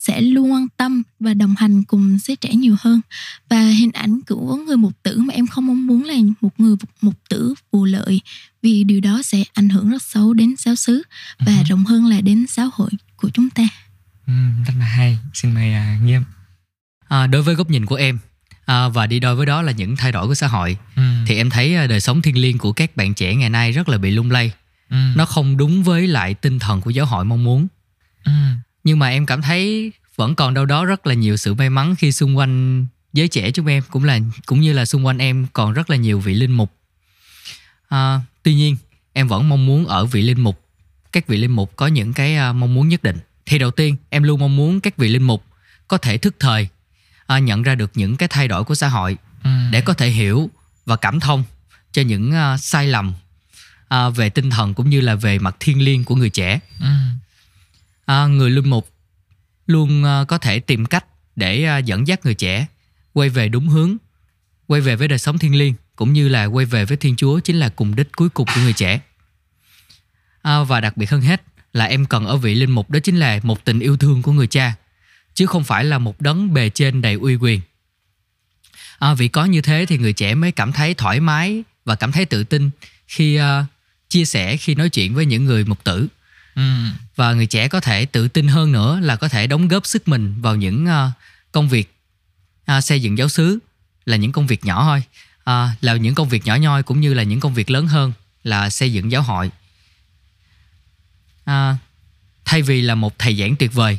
sẽ 0.00 0.20
luôn 0.20 0.52
quan 0.52 0.66
tâm 0.76 1.02
và 1.20 1.34
đồng 1.34 1.54
hành 1.58 1.82
cùng 1.82 2.18
giới 2.18 2.36
trẻ 2.36 2.54
nhiều 2.54 2.76
hơn 2.80 3.00
và 3.48 3.62
hình 3.62 3.92
ảnh 3.92 4.20
của 4.28 4.56
người 4.56 4.76
mục 4.76 4.92
tử 5.02 5.18
mà 5.18 5.34
em 5.34 5.46
không 5.46 5.66
mong 5.66 5.86
muốn 5.86 6.04
là 6.04 6.14
một 6.40 6.50
người 6.58 6.76
mục 7.00 7.14
tử 7.28 7.54
vụ 7.72 7.84
lợi 7.84 8.20
vì 8.62 8.84
điều 8.84 9.00
đó 9.00 9.22
sẽ 9.24 9.44
ảnh 9.54 9.68
hưởng 9.68 9.90
rất 9.90 10.02
xấu 10.02 10.34
đến 10.34 10.54
giáo 10.58 10.74
xứ 10.74 11.02
và 11.38 11.52
uh-huh. 11.52 11.64
rộng 11.64 11.84
hơn 11.84 12.06
là 12.06 12.20
đến 12.20 12.46
giáo 12.48 12.70
hội 12.72 12.90
của 13.16 13.30
chúng 13.34 13.50
ta 13.50 13.62
ừ, 14.26 14.32
rất 14.66 14.74
là 14.78 14.84
hay 14.84 15.18
xin 15.34 15.54
mời 15.54 15.74
uh, 15.96 16.04
nghiêm 16.04 16.22
à, 17.08 17.26
đối 17.26 17.42
với 17.42 17.54
góc 17.54 17.70
nhìn 17.70 17.86
của 17.86 17.94
em 17.94 18.18
à, 18.66 18.88
và 18.88 19.06
đi 19.06 19.20
đôi 19.20 19.36
với 19.36 19.46
đó 19.46 19.62
là 19.62 19.72
những 19.72 19.96
thay 19.96 20.12
đổi 20.12 20.26
của 20.26 20.34
xã 20.34 20.46
hội 20.46 20.76
ừ. 20.96 21.02
thì 21.26 21.36
em 21.36 21.50
thấy 21.50 21.76
à, 21.76 21.86
đời 21.86 22.00
sống 22.00 22.22
thiêng 22.22 22.38
liêng 22.38 22.58
của 22.58 22.72
các 22.72 22.96
bạn 22.96 23.14
trẻ 23.14 23.34
ngày 23.34 23.50
nay 23.50 23.72
rất 23.72 23.88
là 23.88 23.98
bị 23.98 24.10
lung 24.10 24.30
lay 24.30 24.52
ừ. 24.90 24.96
nó 25.16 25.24
không 25.24 25.56
đúng 25.56 25.82
với 25.82 26.06
lại 26.06 26.34
tinh 26.34 26.58
thần 26.58 26.80
của 26.80 26.90
giáo 26.90 27.06
hội 27.06 27.24
mong 27.24 27.44
muốn 27.44 27.66
ừ. 28.24 28.32
Nhưng 28.84 28.98
mà 28.98 29.08
em 29.08 29.26
cảm 29.26 29.42
thấy 29.42 29.92
vẫn 30.16 30.34
còn 30.34 30.54
đâu 30.54 30.64
đó 30.64 30.84
rất 30.84 31.06
là 31.06 31.14
nhiều 31.14 31.36
sự 31.36 31.54
may 31.54 31.70
mắn 31.70 31.94
khi 31.98 32.12
xung 32.12 32.36
quanh 32.36 32.86
giới 33.12 33.28
trẻ 33.28 33.50
chúng 33.50 33.66
em 33.66 33.82
cũng 33.90 34.04
là 34.04 34.18
cũng 34.46 34.60
như 34.60 34.72
là 34.72 34.84
xung 34.84 35.06
quanh 35.06 35.18
em 35.18 35.46
còn 35.52 35.72
rất 35.72 35.90
là 35.90 35.96
nhiều 35.96 36.20
vị 36.20 36.34
linh 36.34 36.52
mục 36.52 36.72
à, 37.88 38.20
tuy 38.42 38.54
nhiên 38.54 38.76
em 39.12 39.28
vẫn 39.28 39.48
mong 39.48 39.66
muốn 39.66 39.86
ở 39.86 40.06
vị 40.06 40.22
linh 40.22 40.40
mục 40.40 40.64
các 41.12 41.26
vị 41.26 41.36
linh 41.36 41.50
mục 41.50 41.76
có 41.76 41.86
những 41.86 42.12
cái 42.12 42.50
uh, 42.50 42.56
mong 42.56 42.74
muốn 42.74 42.88
nhất 42.88 43.02
định 43.02 43.18
thì 43.46 43.58
đầu 43.58 43.70
tiên 43.70 43.96
em 44.10 44.22
luôn 44.22 44.40
mong 44.40 44.56
muốn 44.56 44.80
các 44.80 44.96
vị 44.96 45.08
linh 45.08 45.22
mục 45.22 45.44
có 45.88 45.98
thể 45.98 46.18
thức 46.18 46.34
thời 46.40 46.68
uh, 47.36 47.42
nhận 47.42 47.62
ra 47.62 47.74
được 47.74 47.90
những 47.94 48.16
cái 48.16 48.28
thay 48.28 48.48
đổi 48.48 48.64
của 48.64 48.74
xã 48.74 48.88
hội 48.88 49.16
ừ. 49.44 49.50
để 49.70 49.80
có 49.80 49.94
thể 49.94 50.08
hiểu 50.08 50.50
và 50.86 50.96
cảm 50.96 51.20
thông 51.20 51.44
cho 51.92 52.02
những 52.02 52.30
uh, 52.30 52.60
sai 52.60 52.86
lầm 52.86 53.12
uh, 53.94 54.16
về 54.16 54.30
tinh 54.30 54.50
thần 54.50 54.74
cũng 54.74 54.90
như 54.90 55.00
là 55.00 55.14
về 55.14 55.38
mặt 55.38 55.56
thiên 55.60 55.82
liêng 55.82 56.04
của 56.04 56.14
người 56.14 56.30
trẻ 56.30 56.60
ừ 56.80 56.86
à, 58.10 58.26
người 58.26 58.50
linh 58.50 58.70
mục 58.70 58.88
luôn 59.66 60.04
à, 60.04 60.24
có 60.28 60.38
thể 60.38 60.60
tìm 60.60 60.86
cách 60.86 61.04
để 61.36 61.64
à, 61.64 61.78
dẫn 61.78 62.06
dắt 62.06 62.20
người 62.24 62.34
trẻ 62.34 62.66
quay 63.12 63.28
về 63.28 63.48
đúng 63.48 63.68
hướng 63.68 63.96
quay 64.66 64.80
về 64.80 64.96
với 64.96 65.08
đời 65.08 65.18
sống 65.18 65.38
thiên 65.38 65.54
liêng 65.54 65.74
cũng 65.96 66.12
như 66.12 66.28
là 66.28 66.44
quay 66.44 66.66
về 66.66 66.84
với 66.84 66.96
thiên 66.96 67.16
chúa 67.16 67.40
chính 67.40 67.56
là 67.56 67.68
cùng 67.68 67.96
đích 67.96 68.12
cuối 68.16 68.28
cùng 68.28 68.46
của 68.54 68.60
người 68.60 68.72
trẻ. 68.72 69.00
À, 70.42 70.62
và 70.62 70.80
đặc 70.80 70.96
biệt 70.96 71.10
hơn 71.10 71.20
hết 71.20 71.42
là 71.72 71.84
em 71.84 72.06
cần 72.06 72.26
ở 72.26 72.36
vị 72.36 72.54
linh 72.54 72.70
mục 72.70 72.90
đó 72.90 72.98
chính 73.00 73.16
là 73.16 73.40
một 73.42 73.64
tình 73.64 73.80
yêu 73.80 73.96
thương 73.96 74.22
của 74.22 74.32
người 74.32 74.46
cha 74.46 74.74
chứ 75.34 75.46
không 75.46 75.64
phải 75.64 75.84
là 75.84 75.98
một 75.98 76.20
đấng 76.20 76.54
bề 76.54 76.70
trên 76.70 77.02
đầy 77.02 77.14
uy 77.14 77.36
quyền. 77.36 77.60
À, 78.98 79.14
vì 79.14 79.28
có 79.28 79.44
như 79.44 79.60
thế 79.60 79.86
thì 79.88 79.98
người 79.98 80.12
trẻ 80.12 80.34
mới 80.34 80.52
cảm 80.52 80.72
thấy 80.72 80.94
thoải 80.94 81.20
mái 81.20 81.62
và 81.84 81.94
cảm 81.94 82.12
thấy 82.12 82.24
tự 82.24 82.44
tin 82.44 82.70
khi 83.06 83.40
uh, 83.40 83.44
chia 84.08 84.24
sẻ 84.24 84.56
khi 84.56 84.74
nói 84.74 84.88
chuyện 84.88 85.14
với 85.14 85.26
những 85.26 85.44
người 85.44 85.64
mục 85.64 85.84
tử 85.84 86.08
ừ. 86.54 86.62
và 87.16 87.32
người 87.32 87.46
trẻ 87.46 87.68
có 87.68 87.80
thể 87.80 88.06
tự 88.06 88.28
tin 88.28 88.48
hơn 88.48 88.72
nữa 88.72 89.00
là 89.02 89.16
có 89.16 89.28
thể 89.28 89.46
đóng 89.46 89.68
góp 89.68 89.86
sức 89.86 90.08
mình 90.08 90.40
vào 90.40 90.56
những 90.56 90.84
uh, 90.86 91.12
công 91.52 91.68
việc 91.68 91.94
uh, 92.76 92.84
xây 92.84 93.02
dựng 93.02 93.18
giáo 93.18 93.28
xứ 93.28 93.58
là 94.04 94.16
những 94.16 94.32
công 94.32 94.46
việc 94.46 94.64
nhỏ 94.64 94.82
thôi 94.82 95.02
uh, 95.40 95.84
là 95.84 95.96
những 95.96 96.14
công 96.14 96.28
việc 96.28 96.44
nhỏ 96.44 96.56
nhoi 96.56 96.82
cũng 96.82 97.00
như 97.00 97.14
là 97.14 97.22
những 97.22 97.40
công 97.40 97.54
việc 97.54 97.70
lớn 97.70 97.86
hơn 97.86 98.12
là 98.44 98.70
xây 98.70 98.92
dựng 98.92 99.12
giáo 99.12 99.22
hội 99.22 99.50
uh, 101.50 101.76
thay 102.44 102.62
vì 102.62 102.82
là 102.82 102.94
một 102.94 103.18
thầy 103.18 103.36
giảng 103.36 103.56
tuyệt 103.56 103.74
vời 103.74 103.98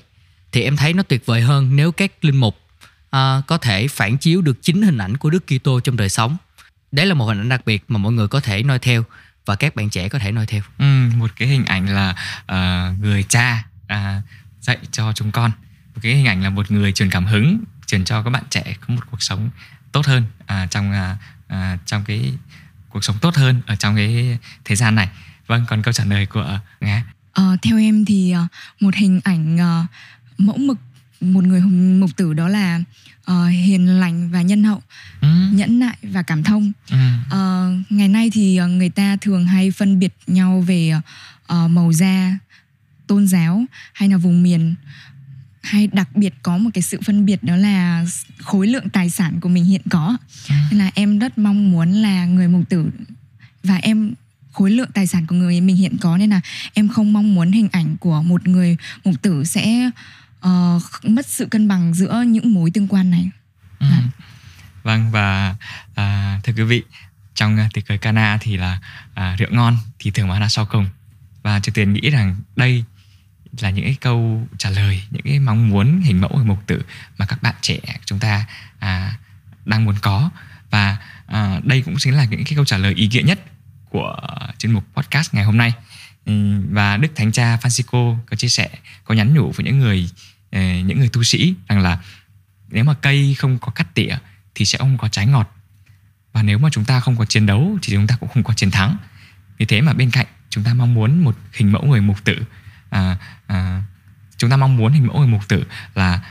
thì 0.52 0.62
em 0.62 0.78
thấy 0.78 0.94
nó 0.94 1.04
tuyệt 1.04 1.26
vời 1.26 1.42
hơn 1.42 1.76
nếu 1.76 1.92
các 1.92 2.26
linh 2.26 2.38
mục 2.38 2.58
uh, 3.06 3.48
có 3.48 3.58
thể 3.62 3.88
phản 3.88 4.18
chiếu 4.18 4.42
được 4.42 4.58
chính 4.62 4.82
hình 4.82 4.98
ảnh 4.98 5.18
của 5.18 5.30
Đức 5.30 5.44
Kitô 5.48 5.80
trong 5.80 5.98
đời 5.98 6.10
sống. 6.10 6.38
Đấy 6.92 7.06
là 7.06 7.14
một 7.14 7.26
hình 7.26 7.40
ảnh 7.40 7.50
đặc 7.50 7.62
biệt 7.66 7.84
mà 7.88 7.98
mọi 7.98 8.12
người 8.12 8.28
có 8.28 8.40
thể 8.40 8.64
noi 8.64 8.80
theo 8.80 9.04
và 9.46 9.56
các 9.56 9.76
bạn 9.76 9.90
trẻ 9.90 10.10
có 10.10 10.20
thể 10.20 10.32
noi 10.32 10.46
theo. 10.46 10.62
Ừ, 10.78 11.10
một 11.16 11.32
cái 11.36 11.48
hình 11.48 11.66
ảnh 11.66 11.86
là 11.90 12.16
uh, 12.42 13.00
người 13.00 13.24
cha 13.24 13.64
uh, 13.94 14.24
dạy 14.62 14.78
cho 14.92 15.14
chúng 15.14 15.32
con. 15.32 15.52
Cái 16.02 16.16
hình 16.16 16.26
ảnh 16.26 16.44
là 16.44 16.50
một 16.50 16.72
người 16.72 16.92
truyền 16.92 17.10
cảm 17.10 17.26
hứng 17.26 17.64
truyền 17.88 18.06
cho 18.06 18.24
các 18.24 18.30
bạn 18.30 18.44
trẻ 18.50 18.76
có 18.82 18.94
một 18.94 19.02
cuộc 19.12 19.22
sống 19.22 19.50
tốt 19.92 20.06
hơn 20.06 20.24
à, 20.46 20.68
trong 20.72 20.92
à, 20.92 21.18
à, 21.48 21.78
trong 21.86 22.04
cái 22.04 22.34
cuộc 22.90 23.04
sống 23.04 23.16
tốt 23.22 23.36
hơn 23.36 23.62
ở 23.68 23.76
trong 23.76 23.96
cái 23.96 24.38
thời 24.66 24.78
gian 24.78 24.96
này. 24.96 25.10
Vâng 25.48 25.66
còn 25.68 25.82
câu 25.82 25.94
trả 25.94 26.06
lời 26.06 26.26
của 26.26 26.60
nga. 26.80 27.04
Ờ, 27.32 27.58
theo 27.62 27.78
em 27.78 28.06
thì 28.06 28.34
uh, 28.44 28.52
một 28.82 28.96
hình 28.96 29.20
ảnh 29.24 29.56
uh, 29.56 29.86
mẫu 30.38 30.58
mực 30.58 30.78
một 31.22 31.44
người 31.44 31.62
mục 32.00 32.10
tử 32.16 32.34
đó 32.34 32.48
là 32.48 32.80
uh, 33.32 33.52
hiền 33.52 34.00
lành 34.00 34.32
và 34.32 34.42
nhân 34.42 34.64
hậu 34.64 34.82
ừ. 35.22 35.28
nhẫn 35.54 35.80
nại 35.80 35.98
và 36.02 36.22
cảm 36.22 36.44
thông 36.44 36.72
ừ. 36.90 36.98
uh, 37.26 37.92
ngày 37.92 38.08
nay 38.08 38.30
thì 38.34 38.60
uh, 38.62 38.70
người 38.70 38.90
ta 38.90 39.18
thường 39.22 39.46
hay 39.46 39.72
phân 39.72 40.00
biệt 40.00 40.14
nhau 40.28 40.62
về 40.68 40.94
uh, 41.54 41.70
màu 41.70 41.94
da 41.94 42.38
tôn 43.08 43.28
giáo 43.28 43.66
hay 43.94 44.10
là 44.10 44.18
vùng 44.18 44.44
miền 44.44 44.76
hay 45.62 45.88
đặc 45.88 46.16
biệt 46.16 46.34
có 46.44 46.58
một 46.58 46.70
cái 46.74 46.82
sự 46.82 47.00
phân 47.06 47.26
biệt 47.26 47.44
đó 47.44 47.56
là 47.56 48.06
khối 48.38 48.68
lượng 48.68 48.90
tài 48.90 49.10
sản 49.10 49.40
của 49.42 49.50
mình 49.50 49.66
hiện 49.66 49.82
có 49.90 50.18
ừ. 50.50 50.56
nên 50.72 50.80
là 50.80 50.92
em 50.96 51.20
rất 51.20 51.38
mong 51.38 51.72
muốn 51.72 51.92
là 51.92 52.26
người 52.26 52.48
mục 52.48 52.70
tử 52.70 52.90
và 53.64 53.76
em 53.76 54.14
khối 54.52 54.72
lượng 54.72 54.90
tài 54.94 55.08
sản 55.08 55.26
của 55.28 55.36
người 55.36 55.62
mình 55.62 55.76
hiện 55.76 55.98
có 55.98 56.18
nên 56.18 56.30
là 56.30 56.42
em 56.74 56.88
không 56.88 57.14
mong 57.14 57.36
muốn 57.36 57.52
hình 57.52 57.70
ảnh 57.72 57.98
của 58.00 58.22
một 58.22 58.48
người 58.48 58.78
mục 59.06 59.22
tử 59.22 59.44
sẽ 59.44 59.90
uh, 60.48 60.82
mất 61.04 61.26
sự 61.26 61.46
cân 61.46 61.68
bằng 61.68 61.94
giữa 61.94 62.24
những 62.28 62.54
mối 62.54 62.72
tương 62.74 62.88
quan 62.88 63.12
này 63.12 63.30
ừ. 63.80 63.88
à. 63.92 64.02
vâng 64.84 65.12
và 65.12 65.56
à, 65.96 66.40
thưa 66.44 66.54
quý 66.54 66.64
vị 66.64 66.84
trong 67.36 67.58
uh, 67.66 67.74
tiệc 67.74 67.88
cưới 67.88 67.98
cana 67.98 68.38
thì 68.42 68.58
là 68.58 68.80
à, 69.14 69.36
rượu 69.36 69.50
ngon 69.52 69.78
thì 70.00 70.12
thường 70.12 70.30
bán 70.30 70.42
là 70.42 70.50
sau 70.50 70.66
cùng 70.66 70.86
và 71.44 71.60
triều 71.60 71.74
tiền 71.74 71.94
nghĩ 71.94 72.10
rằng 72.10 72.36
đây 72.56 72.84
là 73.60 73.70
những 73.70 73.86
cái 73.86 73.98
câu 74.02 74.48
trả 74.58 74.70
lời 74.70 75.04
những 75.12 75.22
cái 75.24 75.40
mong 75.40 75.70
muốn 75.70 76.02
hình 76.02 76.22
mẫu 76.22 76.38
hình 76.38 76.48
mục 76.48 76.68
tử 76.68 76.82
mà 77.18 77.26
các 77.26 77.44
bạn 77.44 77.56
trẻ 77.62 77.80
chúng 78.06 78.20
ta 78.20 78.46
à, 78.80 79.18
đang 79.66 79.86
muốn 79.86 79.96
có 80.02 80.30
và 80.70 80.98
à, 81.28 81.60
đây 81.64 81.82
cũng 81.82 81.96
chính 81.98 82.16
là 82.16 82.26
những 82.26 82.44
cái 82.46 82.56
câu 82.56 82.66
trả 82.66 82.78
lời 82.78 82.94
ý 82.94 83.08
nghĩa 83.08 83.22
nhất 83.22 83.40
của 83.90 84.16
chuyên 84.58 84.72
mục 84.72 84.84
podcast 84.96 85.34
ngày 85.34 85.44
hôm 85.44 85.58
nay 85.58 85.74
Ừ, 86.32 86.62
và 86.70 86.98
Đức 86.98 87.12
Thánh 87.16 87.32
Cha 87.32 87.58
Francisco 87.62 88.18
có 88.26 88.36
chia 88.36 88.50
sẻ 88.50 88.70
có 89.04 89.16
nhắn 89.16 89.34
nhủ 89.34 89.52
với 89.52 89.66
những 89.66 89.80
người 89.80 90.10
ờ, 90.52 90.62
những 90.62 91.00
người 91.00 91.10
tu 91.14 91.24
sĩ 91.24 91.56
rằng 91.68 91.80
là 91.80 92.00
nếu 92.70 92.84
mà 92.84 92.94
cây 92.94 93.36
không 93.38 93.58
có 93.60 93.72
cắt 93.72 93.88
tỉa 93.94 94.16
thì 94.56 94.66
sẽ 94.66 94.78
không 94.78 94.98
có 94.98 95.08
trái 95.08 95.26
ngọt. 95.26 95.56
Và 96.34 96.44
nếu 96.44 96.58
mà 96.58 96.70
chúng 96.72 96.86
ta 96.86 97.00
không 97.00 97.18
có 97.18 97.26
chiến 97.26 97.46
đấu 97.46 97.78
thì 97.82 97.94
chúng 97.94 98.08
ta 98.08 98.16
cũng 98.20 98.30
không 98.30 98.44
có 98.44 98.54
chiến 98.54 98.72
thắng. 98.72 98.98
Vì 99.58 99.66
thế 99.66 99.82
mà 99.82 99.94
bên 99.94 100.12
cạnh 100.12 100.26
chúng 100.50 100.64
ta 100.64 100.74
mong 100.74 100.94
muốn 100.94 101.24
một 101.24 101.38
hình 101.54 101.72
mẫu 101.72 101.86
người 101.86 102.02
mục 102.02 102.24
tử 102.24 102.44
à, 102.90 103.18
à, 103.48 103.84
chúng 104.38 104.50
ta 104.50 104.58
mong 104.58 104.78
muốn 104.78 104.94
hình 104.94 105.08
mẫu 105.08 105.18
người 105.18 105.28
mục 105.28 105.48
tử 105.48 105.66
là 105.96 106.22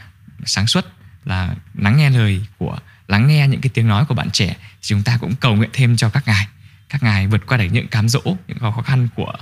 sáng 0.44 0.66
suốt 0.66 0.84
là 1.24 1.54
lắng 1.74 1.96
nghe 1.96 2.10
lời 2.10 2.46
của 2.58 2.78
lắng 3.08 3.26
nghe 3.26 3.48
những 3.48 3.60
cái 3.60 3.70
tiếng 3.74 3.88
nói 3.88 4.04
của 4.04 4.14
bạn 4.14 4.30
trẻ 4.30 4.56
thì 4.58 4.82
chúng 4.82 5.02
ta 5.02 5.16
cũng 5.20 5.36
cầu 5.36 5.56
nguyện 5.56 5.70
thêm 5.72 5.96
cho 5.96 6.10
các 6.10 6.26
ngài 6.26 6.46
các 6.90 7.02
ngài 7.02 7.26
vượt 7.26 7.46
qua 7.46 7.56
được 7.56 7.68
những 7.72 7.88
cám 7.88 8.08
dỗ 8.08 8.22
những 8.48 8.58
khó 8.58 8.82
khăn 8.86 9.08
của 9.14 9.32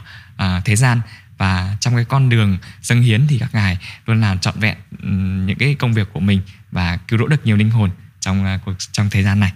uh, 0.43 0.65
thế 0.65 0.77
gian. 0.77 1.01
Và 1.39 1.77
trong 1.81 1.95
cái 1.95 2.05
con 2.05 2.29
đường 2.29 2.59
dâng 2.83 3.03
hiến 3.03 3.27
thì 3.29 3.39
các 3.39 3.55
ngài 3.55 3.79
luôn 4.07 4.21
làm 4.21 4.39
trọn 4.39 4.61
vẹn 4.61 4.77
um, 5.03 5.47
những 5.47 5.59
cái 5.59 5.75
công 5.75 5.93
việc 5.95 6.09
của 6.13 6.21
mình 6.21 6.41
và 6.73 6.99
cứu 7.09 7.19
rỗi 7.19 7.29
được 7.29 7.47
nhiều 7.47 7.57
linh 7.57 7.71
hồn 7.71 7.91
trong 8.21 8.55
uh, 8.55 8.61
cuộc 8.65 8.73
trong 8.93 9.11
thời 9.11 9.23
gian 9.23 9.41
này. 9.41 9.53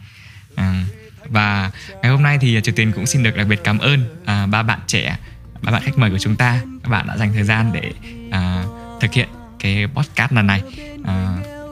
Uh, 0.54 0.60
và 1.28 1.70
ngày 2.02 2.10
hôm 2.10 2.22
nay 2.22 2.38
thì 2.40 2.60
triều 2.62 2.74
tiên 2.74 2.92
cũng 2.92 3.06
xin 3.06 3.22
được 3.22 3.36
đặc 3.36 3.46
biệt 3.46 3.60
cảm 3.64 3.78
ơn 3.78 4.04
uh, 4.22 4.50
ba 4.50 4.62
bạn 4.62 4.80
trẻ 4.86 5.16
ba 5.62 5.72
bạn 5.72 5.82
khách 5.84 5.98
mời 5.98 6.10
của 6.10 6.18
chúng 6.18 6.36
ta. 6.36 6.60
Các 6.82 6.88
bạn 6.88 7.06
đã 7.06 7.16
dành 7.16 7.32
thời 7.32 7.44
gian 7.44 7.72
để 7.72 7.92
uh, 8.28 9.00
thực 9.00 9.12
hiện 9.12 9.28
cái 9.58 9.86
podcast 9.94 10.32
lần 10.32 10.46
này. 10.46 10.62
Uh, 11.00 11.08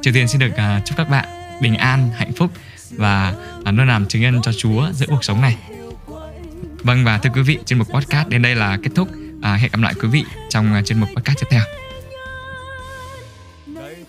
triều 0.02 0.14
tiên 0.14 0.28
xin 0.28 0.40
được 0.40 0.52
uh, 0.52 0.86
chúc 0.86 0.96
các 0.96 1.10
bạn 1.10 1.24
bình 1.62 1.76
an 1.76 2.10
hạnh 2.16 2.32
phúc 2.36 2.52
và 2.90 3.34
luôn 3.64 3.88
làm 3.88 4.08
chứng 4.08 4.22
nhân 4.22 4.40
cho 4.42 4.52
chúa 4.58 4.92
giữa 4.92 5.06
cuộc 5.06 5.24
sống 5.24 5.40
này. 5.40 5.56
Vâng 6.83 7.05
và 7.05 7.19
thưa 7.19 7.31
quý 7.35 7.43
vị, 7.43 7.59
chuyên 7.66 7.79
mục 7.79 7.88
podcast 7.88 8.29
đến 8.29 8.43
đây 8.43 8.55
là 8.55 8.79
kết 8.83 8.90
thúc. 8.95 9.09
À, 9.43 9.55
hẹn 9.55 9.71
gặp 9.73 9.81
lại 9.83 9.95
quý 10.03 10.09
vị 10.09 10.25
trong 10.49 10.75
à, 10.75 10.83
chuyên 10.83 11.01
mục 11.01 11.09
podcast 11.16 11.38
tiếp 11.40 11.47
theo. 11.51 11.61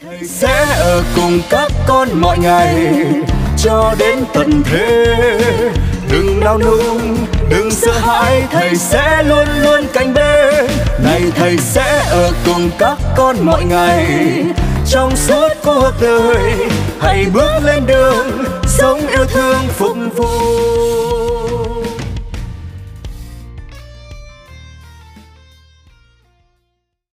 Thầy 0.04 0.28
sẽ 0.28 0.66
ở 0.80 1.04
cùng 1.16 1.42
các 1.50 1.72
con 1.88 2.22
mọi 2.22 2.38
ngày 2.40 2.94
cho 3.58 3.96
đến 4.00 4.20
tận 4.34 4.64
thế. 4.66 5.16
Đừng 6.12 6.40
nao 6.40 6.60
núng, 6.60 7.18
đừng 7.50 7.72
sợ 7.72 8.00
hãi, 8.00 8.44
thầy 8.52 8.76
sẽ 8.76 9.24
luôn 9.24 9.48
luôn 9.64 9.86
cạnh 9.94 10.14
bên. 10.14 10.66
Này 11.04 11.22
thầy 11.36 11.58
sẽ 11.58 12.06
ở 12.10 12.34
cùng 12.46 12.70
các 12.80 12.98
con 13.18 13.46
mọi 13.46 13.66
ngày 13.66 14.06
trong 14.88 15.16
suốt 15.16 15.50
cuộc 15.64 15.92
đời. 16.02 16.56
Hãy 17.02 17.26
bước 17.34 17.60
lên 17.64 17.86
đường 17.88 18.44
sống 18.68 19.08
yêu 19.08 19.26
thương 19.26 19.60
phục 19.68 19.98
vụ. 20.16 20.71